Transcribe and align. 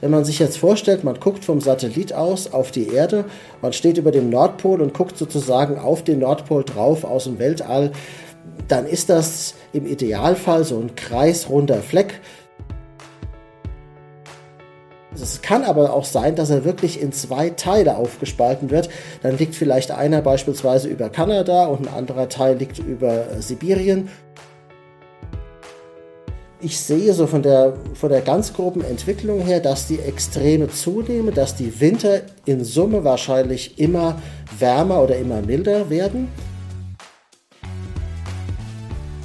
Wenn 0.00 0.10
man 0.10 0.24
sich 0.24 0.38
jetzt 0.38 0.58
vorstellt, 0.58 1.04
man 1.04 1.18
guckt 1.18 1.44
vom 1.44 1.60
Satellit 1.60 2.12
aus 2.12 2.52
auf 2.52 2.70
die 2.70 2.88
Erde, 2.88 3.24
man 3.62 3.72
steht 3.72 3.96
über 3.96 4.10
dem 4.10 4.28
Nordpol 4.28 4.82
und 4.82 4.92
guckt 4.92 5.16
sozusagen 5.16 5.78
auf 5.78 6.02
den 6.04 6.18
Nordpol 6.18 6.64
drauf 6.64 7.04
aus 7.04 7.24
dem 7.24 7.38
Weltall, 7.38 7.92
dann 8.68 8.86
ist 8.86 9.08
das 9.08 9.54
im 9.72 9.86
Idealfall 9.86 10.64
so 10.64 10.78
ein 10.78 10.94
kreisrunder 10.94 11.78
Fleck. 11.78 12.20
Es 15.14 15.42
kann 15.42 15.62
aber 15.62 15.92
auch 15.92 16.04
sein, 16.04 16.34
dass 16.34 16.50
er 16.50 16.64
wirklich 16.64 17.00
in 17.00 17.12
zwei 17.12 17.50
Teile 17.50 17.96
aufgespalten 17.96 18.70
wird. 18.70 18.88
Dann 19.22 19.38
liegt 19.38 19.54
vielleicht 19.54 19.92
einer 19.92 20.22
beispielsweise 20.22 20.88
über 20.88 21.08
Kanada 21.08 21.66
und 21.66 21.86
ein 21.86 21.94
anderer 21.94 22.28
Teil 22.28 22.56
liegt 22.56 22.78
über 22.78 23.26
Sibirien 23.40 24.08
ich 26.64 26.80
sehe 26.80 27.12
so 27.12 27.26
von 27.26 27.42
der, 27.42 27.74
von 27.92 28.08
der 28.08 28.22
ganz 28.22 28.54
groben 28.54 28.82
Entwicklung 28.82 29.40
her, 29.40 29.60
dass 29.60 29.86
die 29.86 29.98
Extreme 29.98 30.70
zunehmen, 30.70 31.34
dass 31.34 31.54
die 31.54 31.78
Winter 31.78 32.22
in 32.46 32.64
Summe 32.64 33.04
wahrscheinlich 33.04 33.78
immer 33.78 34.20
wärmer 34.58 35.02
oder 35.02 35.16
immer 35.16 35.42
milder 35.42 35.90
werden. 35.90 36.28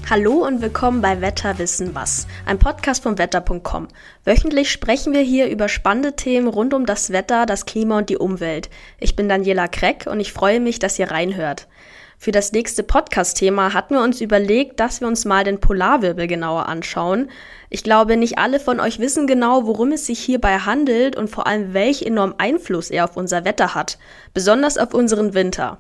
Hallo 0.10 0.46
und 0.46 0.62
willkommen 0.62 1.02
bei 1.02 1.22
Wetter 1.22 1.60
wissen 1.60 1.94
was, 1.94 2.28
ein 2.46 2.60
Podcast 2.60 3.04
vom 3.04 3.18
Wetter.com. 3.18 3.88
Wöchentlich 4.26 4.70
sprechen 4.72 5.14
wir 5.14 5.22
hier 5.22 5.48
über 5.48 5.70
spannende 5.70 6.16
Themen 6.16 6.48
rund 6.48 6.74
um 6.74 6.86
das 6.86 7.12
Wetter, 7.12 7.46
das 7.46 7.66
Klima 7.66 8.00
und 8.00 8.10
die 8.10 8.18
Umwelt. 8.18 8.70
Ich 9.00 9.16
bin 9.16 9.30
Daniela 9.30 9.68
Kreck 9.68 10.08
und 10.12 10.20
ich 10.20 10.34
freue 10.34 10.60
mich, 10.60 10.80
dass 10.80 11.00
ihr 11.00 11.12
reinhört. 11.12 11.68
Für 12.22 12.34
das 12.34 12.52
nächste 12.52 12.84
Podcast-Thema 12.84 13.74
hatten 13.74 13.94
wir 13.94 14.04
uns 14.04 14.20
überlegt, 14.20 14.82
dass 14.82 15.00
wir 15.00 15.08
uns 15.08 15.24
mal 15.24 15.46
den 15.46 15.62
Polarwirbel 15.62 16.28
genauer 16.28 16.68
anschauen. 16.68 17.32
Ich 17.70 17.82
glaube, 17.82 18.18
nicht 18.18 18.38
alle 18.38 18.60
von 18.60 18.82
euch 18.82 19.00
wissen 19.00 19.26
genau, 19.26 19.66
worum 19.66 19.94
es 19.94 20.06
sich 20.06 20.20
hierbei 20.20 20.60
handelt 20.60 21.16
und 21.16 21.30
vor 21.30 21.48
allem, 21.48 21.74
welch 21.74 22.02
enormen 22.02 22.36
Einfluss 22.38 22.90
er 22.90 23.06
auf 23.06 23.16
unser 23.16 23.46
Wetter 23.46 23.74
hat, 23.74 23.98
besonders 24.34 24.78
auf 24.78 24.94
unseren 24.94 25.34
Winter. 25.34 25.78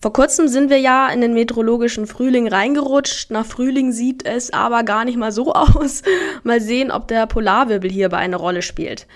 Vor 0.00 0.12
kurzem 0.12 0.46
sind 0.46 0.70
wir 0.70 0.78
ja 0.78 1.08
in 1.08 1.20
den 1.20 1.34
meteorologischen 1.34 2.06
Frühling 2.06 2.46
reingerutscht. 2.46 3.32
Nach 3.32 3.44
Frühling 3.44 3.90
sieht 3.90 4.24
es 4.24 4.52
aber 4.52 4.84
gar 4.84 5.04
nicht 5.04 5.18
mal 5.18 5.32
so 5.32 5.52
aus. 5.52 6.02
Mal 6.44 6.60
sehen, 6.60 6.92
ob 6.92 7.08
der 7.08 7.26
Polarwirbel 7.26 7.90
hierbei 7.90 8.18
eine 8.18 8.36
Rolle 8.36 8.62
spielt. 8.62 9.08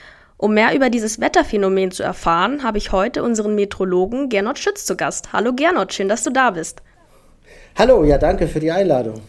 Um 0.43 0.55
mehr 0.55 0.75
über 0.75 0.89
dieses 0.89 1.21
Wetterphänomen 1.21 1.91
zu 1.91 2.03
erfahren, 2.03 2.63
habe 2.63 2.79
ich 2.79 2.93
heute 2.93 3.23
unseren 3.23 3.55
Metrologen 3.55 4.31
Gernot 4.31 4.59
Schütz 4.59 4.87
zu 4.87 4.97
Gast. 4.97 5.35
Hallo 5.35 5.53
Gernot, 5.53 5.93
schön, 5.93 6.09
dass 6.09 6.23
du 6.23 6.31
da 6.31 6.53
bist. 6.53 6.81
Hallo, 7.77 8.05
ja, 8.05 8.17
danke 8.17 8.49
für 8.49 8.59
die 8.59 8.73
Einladung. 8.73 9.21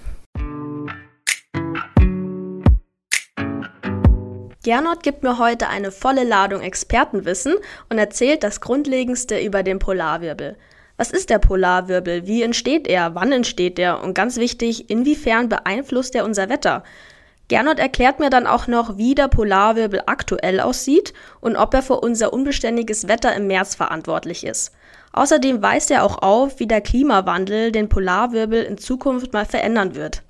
Gernot 4.63 5.03
gibt 5.03 5.23
mir 5.23 5.37
heute 5.37 5.67
eine 5.67 5.91
volle 5.91 6.23
Ladung 6.23 6.61
Expertenwissen 6.61 7.55
und 7.89 7.97
erzählt 7.97 8.41
das 8.41 8.61
Grundlegendste 8.61 9.37
über 9.37 9.63
den 9.63 9.79
Polarwirbel. 9.79 10.55
Was 10.95 11.11
ist 11.11 11.29
der 11.29 11.39
Polarwirbel? 11.39 12.25
Wie 12.25 12.41
entsteht 12.41 12.87
er? 12.87 13.15
Wann 13.15 13.33
entsteht 13.33 13.79
er? 13.79 14.01
Und 14.01 14.13
ganz 14.13 14.37
wichtig, 14.37 14.89
inwiefern 14.89 15.49
beeinflusst 15.49 16.15
er 16.15 16.23
unser 16.23 16.47
Wetter? 16.47 16.83
Gernot 17.52 17.80
erklärt 17.80 18.21
mir 18.21 18.30
dann 18.30 18.47
auch 18.47 18.67
noch, 18.67 18.97
wie 18.97 19.13
der 19.13 19.27
Polarwirbel 19.27 20.03
aktuell 20.05 20.61
aussieht 20.61 21.11
und 21.41 21.57
ob 21.57 21.73
er 21.73 21.81
für 21.81 21.99
unser 21.99 22.31
unbeständiges 22.31 23.09
Wetter 23.09 23.35
im 23.35 23.47
März 23.47 23.75
verantwortlich 23.75 24.45
ist. 24.45 24.71
Außerdem 25.11 25.61
weist 25.61 25.91
er 25.91 26.05
auch 26.05 26.22
auf, 26.22 26.61
wie 26.61 26.66
der 26.66 26.79
Klimawandel 26.79 27.73
den 27.73 27.89
Polarwirbel 27.89 28.63
in 28.63 28.77
Zukunft 28.77 29.33
mal 29.33 29.44
verändern 29.44 29.95
wird. 29.95 30.23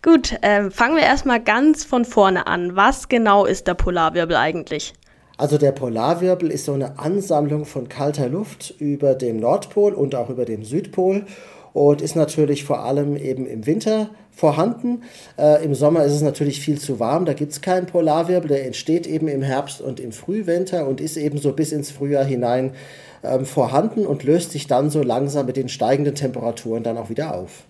Gut, 0.00 0.32
äh, 0.40 0.70
fangen 0.70 0.96
wir 0.96 1.02
erstmal 1.02 1.42
ganz 1.42 1.84
von 1.84 2.06
vorne 2.06 2.46
an. 2.46 2.74
Was 2.74 3.10
genau 3.10 3.44
ist 3.44 3.66
der 3.66 3.74
Polarwirbel 3.74 4.34
eigentlich? 4.34 4.94
Also 5.36 5.56
der 5.56 5.70
Polarwirbel 5.70 6.50
ist 6.50 6.64
so 6.64 6.72
eine 6.72 6.98
Ansammlung 6.98 7.64
von 7.64 7.88
kalter 7.88 8.28
Luft 8.28 8.74
über 8.80 9.14
dem 9.14 9.36
Nordpol 9.36 9.92
und 9.92 10.16
auch 10.16 10.30
über 10.30 10.44
dem 10.44 10.64
Südpol 10.64 11.26
und 11.72 12.02
ist 12.02 12.16
natürlich 12.16 12.64
vor 12.64 12.84
allem 12.84 13.16
eben 13.16 13.46
im 13.46 13.66
Winter 13.66 14.10
vorhanden. 14.30 15.02
Äh, 15.36 15.64
Im 15.64 15.74
Sommer 15.74 16.04
ist 16.04 16.12
es 16.12 16.22
natürlich 16.22 16.60
viel 16.60 16.78
zu 16.78 17.00
warm, 17.00 17.24
da 17.24 17.32
gibt 17.32 17.52
es 17.52 17.60
keinen 17.60 17.86
Polarwirbel, 17.86 18.48
der 18.48 18.66
entsteht 18.66 19.06
eben 19.06 19.28
im 19.28 19.42
Herbst 19.42 19.80
und 19.80 20.00
im 20.00 20.12
Frühwinter 20.12 20.86
und 20.86 21.00
ist 21.00 21.16
eben 21.16 21.38
so 21.38 21.52
bis 21.52 21.72
ins 21.72 21.90
Frühjahr 21.90 22.24
hinein 22.24 22.72
ähm, 23.22 23.44
vorhanden 23.44 24.06
und 24.06 24.22
löst 24.22 24.52
sich 24.52 24.66
dann 24.66 24.90
so 24.90 25.02
langsam 25.02 25.46
mit 25.46 25.56
den 25.56 25.68
steigenden 25.68 26.14
Temperaturen 26.14 26.82
dann 26.82 26.96
auch 26.96 27.10
wieder 27.10 27.34
auf. 27.34 27.64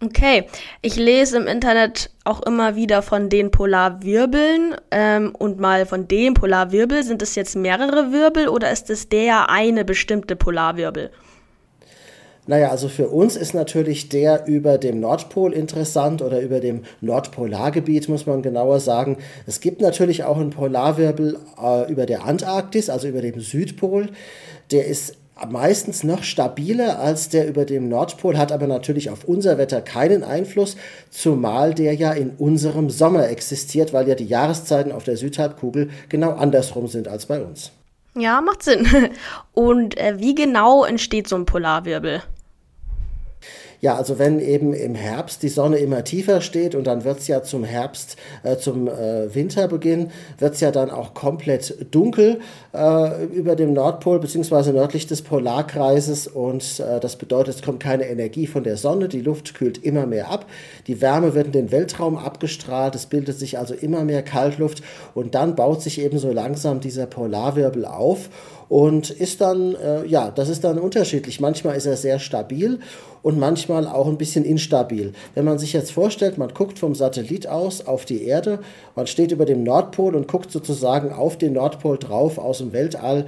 Okay, 0.00 0.44
ich 0.80 0.94
lese 0.94 1.38
im 1.38 1.48
Internet 1.48 2.10
auch 2.22 2.40
immer 2.42 2.76
wieder 2.76 3.02
von 3.02 3.28
den 3.28 3.50
Polarwirbeln 3.50 4.76
ähm, 4.92 5.34
und 5.36 5.58
mal 5.58 5.86
von 5.86 6.06
dem 6.06 6.34
Polarwirbel. 6.34 7.02
Sind 7.02 7.20
es 7.20 7.34
jetzt 7.34 7.56
mehrere 7.56 8.12
Wirbel 8.12 8.48
oder 8.48 8.70
ist 8.70 8.90
es 8.90 9.08
der 9.08 9.50
eine 9.50 9.84
bestimmte 9.84 10.36
Polarwirbel? 10.36 11.10
Naja, 12.48 12.70
also 12.70 12.88
für 12.88 13.08
uns 13.08 13.36
ist 13.36 13.52
natürlich 13.52 14.08
der 14.08 14.46
über 14.46 14.78
dem 14.78 15.00
Nordpol 15.00 15.52
interessant 15.52 16.22
oder 16.22 16.40
über 16.40 16.60
dem 16.60 16.84
Nordpolargebiet, 17.02 18.08
muss 18.08 18.24
man 18.24 18.40
genauer 18.40 18.80
sagen. 18.80 19.18
Es 19.46 19.60
gibt 19.60 19.82
natürlich 19.82 20.24
auch 20.24 20.38
einen 20.38 20.48
Polarwirbel 20.48 21.38
äh, 21.62 21.92
über 21.92 22.06
der 22.06 22.24
Antarktis, 22.24 22.88
also 22.88 23.06
über 23.06 23.20
dem 23.20 23.38
Südpol. 23.40 24.08
Der 24.70 24.86
ist 24.86 25.16
meistens 25.50 26.04
noch 26.04 26.22
stabiler 26.22 26.98
als 26.98 27.28
der 27.28 27.46
über 27.46 27.66
dem 27.66 27.90
Nordpol, 27.90 28.38
hat 28.38 28.50
aber 28.50 28.66
natürlich 28.66 29.10
auf 29.10 29.24
unser 29.24 29.58
Wetter 29.58 29.82
keinen 29.82 30.24
Einfluss, 30.24 30.78
zumal 31.10 31.74
der 31.74 31.92
ja 31.96 32.12
in 32.12 32.30
unserem 32.38 32.88
Sommer 32.88 33.28
existiert, 33.28 33.92
weil 33.92 34.08
ja 34.08 34.14
die 34.14 34.24
Jahreszeiten 34.24 34.90
auf 34.90 35.04
der 35.04 35.18
Südhalbkugel 35.18 35.90
genau 36.08 36.30
andersrum 36.30 36.88
sind 36.88 37.08
als 37.08 37.26
bei 37.26 37.42
uns. 37.42 37.72
Ja, 38.16 38.40
macht 38.40 38.62
Sinn. 38.62 38.88
Und 39.52 39.98
äh, 39.98 40.14
wie 40.18 40.34
genau 40.34 40.86
entsteht 40.86 41.28
so 41.28 41.36
ein 41.36 41.44
Polarwirbel? 41.44 42.22
Ja, 43.80 43.96
also 43.96 44.18
wenn 44.18 44.40
eben 44.40 44.74
im 44.74 44.96
Herbst 44.96 45.44
die 45.44 45.48
Sonne 45.48 45.78
immer 45.78 46.02
tiefer 46.02 46.40
steht 46.40 46.74
und 46.74 46.88
dann 46.88 47.04
wird 47.04 47.20
es 47.20 47.28
ja 47.28 47.44
zum 47.44 47.62
Herbst, 47.62 48.16
äh, 48.42 48.56
zum 48.56 48.88
äh, 48.88 49.32
Winterbeginn, 49.32 50.10
wird 50.38 50.54
es 50.54 50.60
ja 50.60 50.72
dann 50.72 50.90
auch 50.90 51.14
komplett 51.14 51.86
dunkel 51.92 52.40
äh, 52.74 53.24
über 53.26 53.54
dem 53.54 53.74
Nordpol 53.74 54.18
bzw. 54.18 54.72
nördlich 54.72 55.06
des 55.06 55.22
Polarkreises 55.22 56.26
und 56.26 56.80
äh, 56.80 56.98
das 56.98 57.14
bedeutet, 57.16 57.54
es 57.54 57.62
kommt 57.62 57.78
keine 57.78 58.08
Energie 58.08 58.48
von 58.48 58.64
der 58.64 58.76
Sonne, 58.76 59.08
die 59.08 59.20
Luft 59.20 59.54
kühlt 59.54 59.78
immer 59.78 60.06
mehr 60.06 60.28
ab, 60.28 60.46
die 60.88 61.00
Wärme 61.00 61.34
wird 61.34 61.46
in 61.46 61.52
den 61.52 61.70
Weltraum 61.70 62.16
abgestrahlt, 62.16 62.96
es 62.96 63.06
bildet 63.06 63.38
sich 63.38 63.58
also 63.58 63.74
immer 63.74 64.02
mehr 64.02 64.24
Kaltluft 64.24 64.82
und 65.14 65.36
dann 65.36 65.54
baut 65.54 65.82
sich 65.82 66.00
eben 66.00 66.18
so 66.18 66.32
langsam 66.32 66.80
dieser 66.80 67.06
Polarwirbel 67.06 67.84
auf 67.84 68.28
und 68.68 69.10
ist 69.10 69.40
dann, 69.40 69.74
äh, 69.74 70.06
ja, 70.06 70.30
das 70.30 70.48
ist 70.48 70.64
dann 70.64 70.78
unterschiedlich. 70.78 71.40
Manchmal 71.40 71.76
ist 71.76 71.86
er 71.86 71.96
sehr 71.96 72.18
stabil 72.18 72.80
und 73.22 73.38
manchmal 73.38 73.86
auch 73.86 74.06
ein 74.06 74.18
bisschen 74.18 74.44
instabil. 74.44 75.12
Wenn 75.34 75.44
man 75.44 75.58
sich 75.58 75.72
jetzt 75.72 75.92
vorstellt, 75.92 76.38
man 76.38 76.52
guckt 76.52 76.78
vom 76.78 76.94
Satellit 76.94 77.46
aus 77.46 77.86
auf 77.86 78.04
die 78.04 78.24
Erde, 78.24 78.60
man 78.94 79.06
steht 79.06 79.32
über 79.32 79.46
dem 79.46 79.62
Nordpol 79.62 80.14
und 80.14 80.28
guckt 80.28 80.50
sozusagen 80.50 81.12
auf 81.12 81.38
den 81.38 81.54
Nordpol 81.54 81.98
drauf 81.98 82.38
aus 82.38 82.58
dem 82.58 82.72
Weltall, 82.72 83.26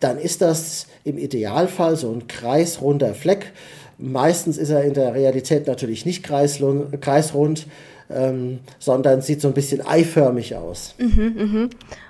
dann 0.00 0.18
ist 0.18 0.42
das 0.42 0.86
im 1.04 1.18
Idealfall 1.18 1.96
so 1.96 2.10
ein 2.10 2.26
kreisrunder 2.26 3.14
Fleck. 3.14 3.52
Meistens 3.98 4.58
ist 4.58 4.70
er 4.70 4.84
in 4.84 4.94
der 4.94 5.14
Realität 5.14 5.66
natürlich 5.66 6.04
nicht 6.04 6.22
kreisrund, 6.22 7.66
ähm, 8.10 8.60
sondern 8.78 9.22
sieht 9.22 9.40
so 9.40 9.48
ein 9.48 9.54
bisschen 9.54 9.86
eiförmig 9.86 10.54
aus. 10.56 10.94
Mhm, 10.98 11.34
mh. 11.36 11.68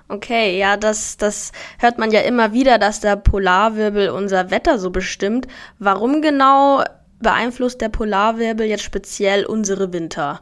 Okay, 0.08 0.56
ja, 0.58 0.76
das, 0.76 1.16
das 1.16 1.50
hört 1.78 1.98
man 1.98 2.12
ja 2.12 2.20
immer 2.20 2.52
wieder, 2.52 2.78
dass 2.78 3.00
der 3.00 3.16
Polarwirbel 3.16 4.10
unser 4.10 4.50
Wetter 4.50 4.78
so 4.78 4.90
bestimmt. 4.90 5.48
Warum 5.80 6.22
genau 6.22 6.84
beeinflusst 7.20 7.80
der 7.80 7.88
Polarwirbel 7.88 8.66
jetzt 8.66 8.84
speziell 8.84 9.44
unsere 9.44 9.92
Winter? 9.92 10.40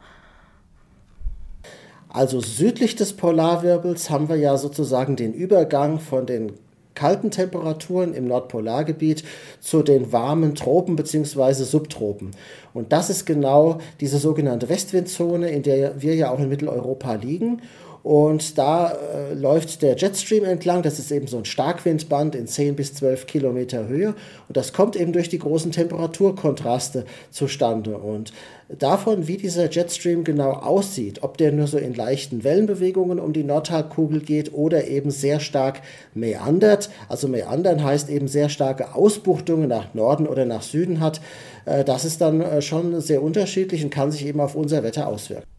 Also 2.11 2.41
südlich 2.41 2.95
des 2.95 3.15
Polarwirbels 3.15 4.11
haben 4.11 4.29
wir 4.29 4.37
ja 4.37 4.57
sozusagen 4.57 5.17
den 5.17 5.33
Übergang 5.33 5.99
von 5.99 6.27
den 6.27 6.53
kalten 6.95 7.31
Temperaturen 7.31 8.15
im 8.15 8.27
Nordpolargebiet 8.27 9.25
zu 9.61 9.83
den 9.83 10.13
warmen 10.13 10.55
Tropen 10.55 10.97
bzw. 10.97 11.65
Subtropen. 11.65 12.31
Und 12.73 12.93
das 12.93 13.11
ist 13.11 13.25
genau 13.25 13.79
diese 14.01 14.19
sogenannte 14.19 14.69
Westwindzone, 14.69 15.51
in 15.51 15.63
der 15.63 16.01
wir 16.01 16.15
ja 16.15 16.31
auch 16.31 16.39
in 16.39 16.49
Mitteleuropa 16.49 17.15
liegen. 17.15 17.63
Und 18.05 18.59
da 18.59 18.93
äh, 18.93 19.33
läuft 19.33 19.81
der 19.81 19.97
Jetstream 19.97 20.45
entlang. 20.45 20.83
Das 20.83 20.99
ist 20.99 21.11
eben 21.11 21.27
so 21.27 21.39
ein 21.39 21.47
Starkwindband 21.47 22.35
in 22.35 22.47
10 22.47 22.77
bis 22.77 22.93
12 22.93 23.27
Kilometer 23.27 23.89
Höhe. 23.89 24.09
Und 24.47 24.59
das 24.59 24.75
kommt 24.75 24.95
eben 24.95 25.15
durch 25.15 25.31
die 25.31 25.39
großen 25.39 25.73
Temperaturkontraste 25.73 27.07
zustande. 27.31 27.97
Und 27.97 28.35
davon, 28.69 29.27
wie 29.27 29.39
dieser 29.39 29.71
Jetstream 29.71 30.23
genau 30.23 30.51
aussieht, 30.51 31.23
ob 31.23 31.39
der 31.39 31.51
nur 31.51 31.67
so 31.67 31.79
in 31.79 31.95
leichten 31.95 32.45
Wellenbewegungen 32.45 33.19
um 33.19 33.33
die 33.33 33.43
Nordhalbkugel 33.43 34.21
geht 34.21 34.53
oder 34.53 34.87
eben 34.87 35.11
sehr 35.11 35.41
stark 35.41 35.81
meandert. 36.13 36.91
Also 37.09 37.27
meandern 37.27 37.83
heißt 37.83 38.11
eben 38.11 38.29
sehr 38.29 38.51
starke 38.51 38.95
Ausbuchtungen 38.95 39.71
nach 39.71 39.95
Norden 39.95 40.27
oder 40.27 40.45
nach 40.45 40.63
Süden 40.63 41.01
hat. 41.01 41.23
Äh, 41.65 41.85
das 41.85 42.05
ist 42.05 42.21
dann 42.21 42.43
äh, 42.43 42.61
schon 42.61 43.01
sehr 43.01 43.23
unterschiedlich 43.23 43.83
und 43.83 43.89
kann 43.89 44.13
sich 44.13 44.27
eben 44.27 44.41
auf 44.41 44.57
unser 44.57 44.83
Wetter 44.83 45.07
auswirken. 45.07 45.54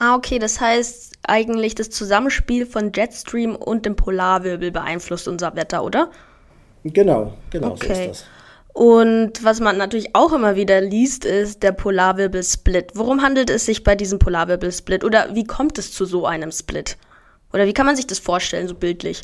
Ah, 0.00 0.14
okay, 0.14 0.38
das 0.38 0.60
heißt 0.60 1.18
eigentlich 1.24 1.74
das 1.74 1.90
Zusammenspiel 1.90 2.64
von 2.64 2.90
Jetstream 2.94 3.54
und 3.54 3.84
dem 3.84 3.96
Polarwirbel 3.96 4.70
beeinflusst 4.70 5.28
unser 5.28 5.54
Wetter, 5.56 5.84
oder? 5.84 6.10
Genau, 6.84 7.34
genau 7.50 7.72
okay. 7.72 7.86
so 7.86 7.92
ist 7.92 8.08
das. 8.08 8.24
Und 8.72 9.44
was 9.44 9.60
man 9.60 9.76
natürlich 9.76 10.14
auch 10.14 10.32
immer 10.32 10.56
wieder 10.56 10.80
liest, 10.80 11.26
ist 11.26 11.62
der 11.62 11.72
Polarwirbelsplit. 11.72 12.92
Worum 12.94 13.20
handelt 13.20 13.50
es 13.50 13.66
sich 13.66 13.84
bei 13.84 13.94
diesem 13.94 14.18
Polarwirbelsplit 14.18 15.04
oder 15.04 15.34
wie 15.34 15.44
kommt 15.44 15.78
es 15.78 15.92
zu 15.92 16.06
so 16.06 16.24
einem 16.24 16.50
Split? 16.50 16.96
Oder 17.52 17.66
wie 17.66 17.74
kann 17.74 17.84
man 17.84 17.96
sich 17.96 18.06
das 18.06 18.20
vorstellen, 18.20 18.68
so 18.68 18.74
bildlich? 18.74 19.20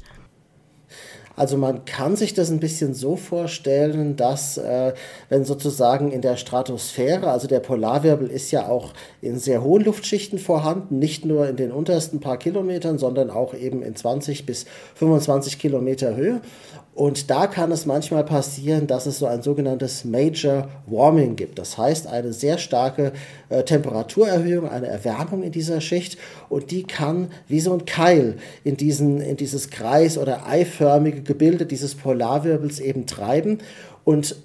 Also 1.37 1.59
man 1.59 1.85
kann 1.85 2.17
sich 2.17 2.33
das 2.35 2.51
ein 2.51 2.61
bisschen 2.61 2.95
so 2.95 3.17
vorstellen, 3.17 4.17
dass 4.17 4.57
äh, 4.57 4.95
wenn 5.29 5.45
sozusagen 5.45 6.11
in 6.11 6.23
der 6.23 6.37
Stratosphäre, 6.37 7.31
also 7.31 7.47
der 7.47 7.61
Polarwirbel 7.61 8.29
ist 8.29 8.51
ja 8.51 8.69
auch 8.69 8.95
in 9.21 9.39
sehr 9.39 9.63
hohen 9.63 9.85
Luftschichten 9.85 10.39
vorhanden, 10.39 10.99
nicht 10.99 11.27
nur 11.27 11.47
in 11.49 11.57
den 11.57 11.73
untersten 11.73 12.21
paar 12.21 12.39
Kilometern, 12.39 12.99
sondern 12.99 13.31
auch 13.31 13.55
eben 13.55 13.83
in 13.83 13.95
20 13.95 14.47
bis 14.47 14.65
25 14.95 15.59
Kilometer 15.59 16.17
Höhe. 16.17 16.41
Und 16.97 17.29
da 17.29 17.47
kann 17.47 17.71
es 17.73 17.85
manchmal 17.85 18.25
passieren, 18.25 18.87
dass 18.87 19.05
es 19.05 19.19
so 19.19 19.27
ein 19.27 19.43
sogenanntes 19.43 20.07
Major 20.07 20.71
Warming 20.87 21.37
gibt. 21.37 21.59
Das 21.59 21.77
heißt, 21.77 22.07
eine 22.07 22.33
sehr 22.33 22.57
starke 22.57 23.13
äh, 23.51 23.65
Temperaturerhöhung, 23.65 24.67
eine 24.67 24.87
Erwärmung 24.87 25.43
in 25.43 25.53
dieser 25.53 25.83
Schicht. 25.83 26.17
Und 26.49 26.71
die 26.71 26.85
kann 26.85 27.29
wie 27.49 27.61
so 27.61 27.75
ein 27.75 27.85
Keil 27.85 28.39
in, 28.65 28.79
diesen, 28.79 29.21
in 29.21 29.37
dieses 29.37 29.69
Kreis- 29.69 30.17
oder 30.17 30.47
eiförmige 30.47 31.21
Gebilde 31.27 31.67
dieses 31.67 31.95
Polarwirbels 31.95 32.81
eben 32.81 33.07
treiben. 33.07 33.59
Und 34.05 34.37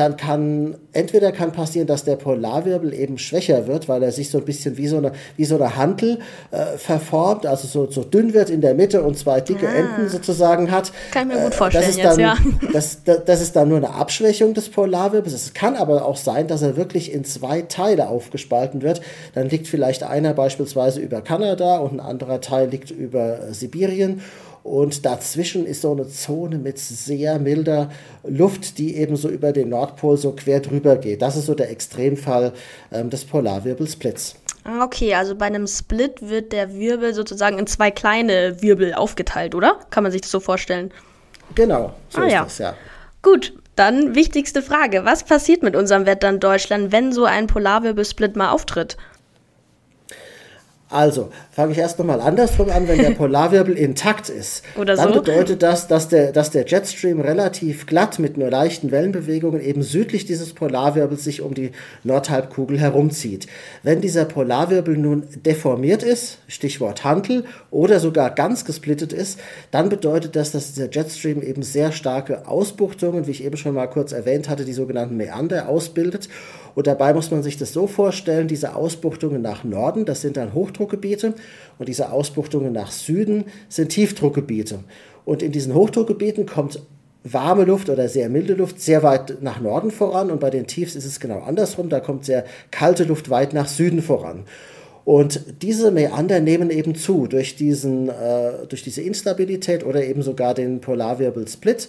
dann 0.00 0.16
kann 0.16 0.76
entweder 0.92 1.30
kann 1.30 1.52
passieren, 1.52 1.86
dass 1.86 2.04
der 2.04 2.16
Polarwirbel 2.16 2.94
eben 2.94 3.18
schwächer 3.18 3.66
wird, 3.66 3.88
weil 3.88 4.02
er 4.02 4.12
sich 4.12 4.30
so 4.30 4.38
ein 4.38 4.44
bisschen 4.44 4.78
wie 4.78 4.86
so 4.86 4.96
eine, 4.96 5.12
wie 5.36 5.44
so 5.44 5.56
eine 5.56 5.76
Hantel 5.76 6.20
äh, 6.52 6.78
verformt, 6.78 7.44
also 7.44 7.66
so, 7.66 7.90
so 7.90 8.02
dünn 8.04 8.32
wird 8.32 8.50
in 8.50 8.62
der 8.62 8.74
Mitte 8.74 9.02
und 9.02 9.18
zwei 9.18 9.40
dicke 9.40 9.68
ah. 9.68 9.74
Enden 9.74 10.08
sozusagen 10.08 10.70
hat. 10.70 10.92
Kann 11.10 11.28
ich 11.28 11.36
mir 11.36 11.42
gut 11.42 11.54
vorstellen 11.54 11.84
das 11.84 11.90
ist 11.90 11.98
jetzt, 11.98 12.12
dann, 12.12 12.20
ja. 12.20 12.36
Das, 12.72 13.04
das, 13.04 13.24
das, 13.26 13.40
ist 13.42 13.56
dann 13.56 13.68
nur 13.68 13.78
eine 13.78 13.90
Abschwächung 13.90 14.54
des 14.54 14.70
Polarwirbels. 14.70 15.34
Es 15.34 15.54
kann 15.54 15.76
aber 15.76 16.06
auch 16.06 16.16
sein, 16.16 16.46
dass 16.46 16.62
er 16.62 16.76
wirklich 16.76 17.12
in 17.12 17.24
zwei 17.24 17.62
Teile 17.62 18.08
aufgespalten 18.08 18.82
wird. 18.82 19.02
Dann 19.34 19.50
liegt 19.50 19.66
vielleicht 19.66 20.02
einer 20.04 20.34
beispielsweise 20.34 21.00
über 21.00 21.20
Kanada 21.20 21.78
und 21.78 21.94
ein 21.94 22.00
anderer 22.00 22.40
Teil 22.40 22.70
liegt 22.70 22.90
über 22.90 23.48
äh, 23.48 23.52
Sibirien. 23.52 24.22
Und 24.62 25.06
dazwischen 25.06 25.64
ist 25.66 25.82
so 25.82 25.92
eine 25.92 26.06
Zone 26.08 26.58
mit 26.58 26.78
sehr 26.78 27.38
milder 27.38 27.90
Luft, 28.24 28.78
die 28.78 28.96
eben 28.96 29.16
so 29.16 29.28
über 29.28 29.52
den 29.52 29.70
Nordpol 29.70 30.16
so 30.16 30.32
quer 30.32 30.60
drüber 30.60 30.96
geht. 30.96 31.22
Das 31.22 31.36
ist 31.36 31.46
so 31.46 31.54
der 31.54 31.70
Extremfall 31.70 32.52
ähm, 32.92 33.08
des 33.10 33.24
Polarwirbelsplits. 33.24 34.36
Okay, 34.82 35.14
also 35.14 35.34
bei 35.34 35.46
einem 35.46 35.66
Split 35.66 36.28
wird 36.28 36.52
der 36.52 36.74
Wirbel 36.74 37.14
sozusagen 37.14 37.58
in 37.58 37.66
zwei 37.66 37.90
kleine 37.90 38.60
Wirbel 38.60 38.92
aufgeteilt, 38.92 39.54
oder? 39.54 39.80
Kann 39.90 40.02
man 40.02 40.12
sich 40.12 40.20
das 40.20 40.30
so 40.30 40.40
vorstellen? 40.40 40.92
Genau, 41.54 41.94
so 42.10 42.20
ah, 42.20 42.26
ist 42.26 42.32
ja. 42.32 42.44
das, 42.44 42.58
ja. 42.58 42.74
Gut, 43.22 43.54
dann 43.76 44.14
wichtigste 44.14 44.60
Frage. 44.60 45.04
Was 45.04 45.24
passiert 45.24 45.62
mit 45.62 45.74
unserem 45.74 46.04
Wetter 46.04 46.28
in 46.28 46.40
Deutschland, 46.40 46.92
wenn 46.92 47.12
so 47.12 47.24
ein 47.24 47.46
Polarwirbelsplit 47.46 48.36
mal 48.36 48.50
auftritt? 48.50 48.98
Also, 50.90 51.30
fange 51.52 51.72
ich 51.72 51.78
erst 51.78 52.00
nochmal 52.00 52.20
andersrum 52.20 52.68
an, 52.68 52.88
wenn 52.88 52.98
der 52.98 53.10
Polarwirbel 53.16 53.76
intakt 53.76 54.28
ist. 54.28 54.64
Oder 54.76 54.96
dann 54.96 55.12
so. 55.12 55.20
bedeutet 55.20 55.62
das, 55.62 55.86
dass 55.86 56.08
der, 56.08 56.32
dass 56.32 56.50
der 56.50 56.66
Jetstream 56.66 57.20
relativ 57.20 57.86
glatt 57.86 58.18
mit 58.18 58.36
nur 58.36 58.50
leichten 58.50 58.90
Wellenbewegungen 58.90 59.60
eben 59.60 59.82
südlich 59.82 60.26
dieses 60.26 60.52
Polarwirbels 60.52 61.22
sich 61.22 61.42
um 61.42 61.54
die 61.54 61.70
Nordhalbkugel 62.02 62.78
herumzieht. 62.78 63.46
Wenn 63.84 64.00
dieser 64.00 64.24
Polarwirbel 64.24 64.96
nun 64.96 65.22
deformiert 65.44 66.02
ist, 66.02 66.38
Stichwort 66.48 67.04
Hantel, 67.04 67.44
oder 67.70 68.00
sogar 68.00 68.30
ganz 68.30 68.64
gesplittet 68.64 69.12
ist, 69.12 69.38
dann 69.70 69.90
bedeutet 69.90 70.34
das, 70.34 70.50
dass 70.50 70.72
dieser 70.72 70.90
Jetstream 70.90 71.40
eben 71.40 71.62
sehr 71.62 71.92
starke 71.92 72.48
Ausbuchtungen, 72.48 73.28
wie 73.28 73.30
ich 73.30 73.44
eben 73.44 73.56
schon 73.56 73.74
mal 73.74 73.86
kurz 73.86 74.10
erwähnt 74.10 74.48
hatte, 74.48 74.64
die 74.64 74.72
sogenannten 74.72 75.16
Meander 75.16 75.68
ausbildet 75.68 76.28
und 76.74 76.86
dabei 76.86 77.14
muss 77.14 77.30
man 77.30 77.42
sich 77.42 77.56
das 77.56 77.72
so 77.72 77.86
vorstellen, 77.86 78.48
diese 78.48 78.74
Ausbuchtungen 78.74 79.42
nach 79.42 79.64
Norden, 79.64 80.04
das 80.04 80.20
sind 80.20 80.36
dann 80.36 80.54
Hochdruckgebiete 80.54 81.34
und 81.78 81.88
diese 81.88 82.12
Ausbuchtungen 82.12 82.72
nach 82.72 82.92
Süden 82.92 83.44
sind 83.68 83.90
Tiefdruckgebiete. 83.90 84.80
Und 85.24 85.42
in 85.42 85.52
diesen 85.52 85.74
Hochdruckgebieten 85.74 86.46
kommt 86.46 86.80
warme 87.22 87.64
Luft 87.64 87.90
oder 87.90 88.08
sehr 88.08 88.28
milde 88.28 88.54
Luft 88.54 88.80
sehr 88.80 89.02
weit 89.02 89.42
nach 89.42 89.60
Norden 89.60 89.90
voran 89.90 90.30
und 90.30 90.40
bei 90.40 90.50
den 90.50 90.66
Tiefs 90.66 90.94
ist 90.94 91.04
es 91.04 91.20
genau 91.20 91.40
andersrum, 91.40 91.88
da 91.88 92.00
kommt 92.00 92.24
sehr 92.24 92.44
kalte 92.70 93.04
Luft 93.04 93.28
weit 93.30 93.52
nach 93.52 93.68
Süden 93.68 94.00
voran. 94.00 94.44
Und 95.04 95.62
diese 95.62 95.90
Meander 95.90 96.40
nehmen 96.40 96.70
eben 96.70 96.94
zu 96.94 97.26
durch, 97.26 97.56
diesen, 97.56 98.08
äh, 98.08 98.66
durch 98.68 98.82
diese 98.82 99.02
Instabilität 99.02 99.84
oder 99.84 100.04
eben 100.04 100.22
sogar 100.22 100.54
den 100.54 100.80
Polarwirbelsplit. 100.80 101.88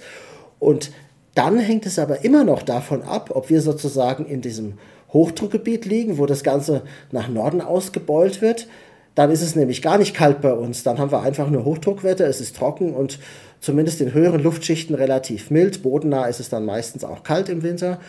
Und 0.60 0.92
dann 1.36 1.60
hängt 1.60 1.86
es 1.86 1.98
aber 1.98 2.24
immer 2.24 2.44
noch 2.44 2.64
davon 2.64 3.04
ab, 3.04 3.32
ob 3.34 3.50
wir 3.50 3.62
sozusagen 3.62 4.26
in 4.26 4.42
diesem 4.42 4.78
Hochdruckgebiet 5.14 5.86
liegen, 5.86 6.18
wo 6.18 6.26
das 6.26 6.44
Ganze 6.44 6.84
nach 7.12 7.28
Norden 7.28 7.62
ausgebeult 7.62 8.42
wird. 8.42 8.68
Dann 9.16 9.30
ist 9.30 9.42
es 9.42 9.56
nämlich 9.56 9.82
gar 9.82 9.98
nicht 9.98 10.16
kalt 10.16 10.42
bei 10.42 10.54
uns. 10.54 10.84
Dann 10.84 10.98
haben 10.98 11.12
wir 11.12 11.22
einfach 11.22 11.50
nur 11.50 11.66
Hochdruckwetter, 11.66 12.28
es 12.28 12.40
ist 12.40 12.56
trocken 12.56 12.94
und 12.94 13.20
zumindest 13.60 14.02
in 14.02 14.14
höheren 14.14 14.42
Luftschichten 14.42 14.96
relativ 14.96 15.52
mild. 15.52 15.84
Bodennah 15.84 16.26
ist 16.26 16.40
es 16.40 16.50
dann 16.50 16.66
meistens 16.66 17.04
auch 17.04 17.24
kalt 17.24 17.50
im 17.50 17.64
Winter. 17.64 18.00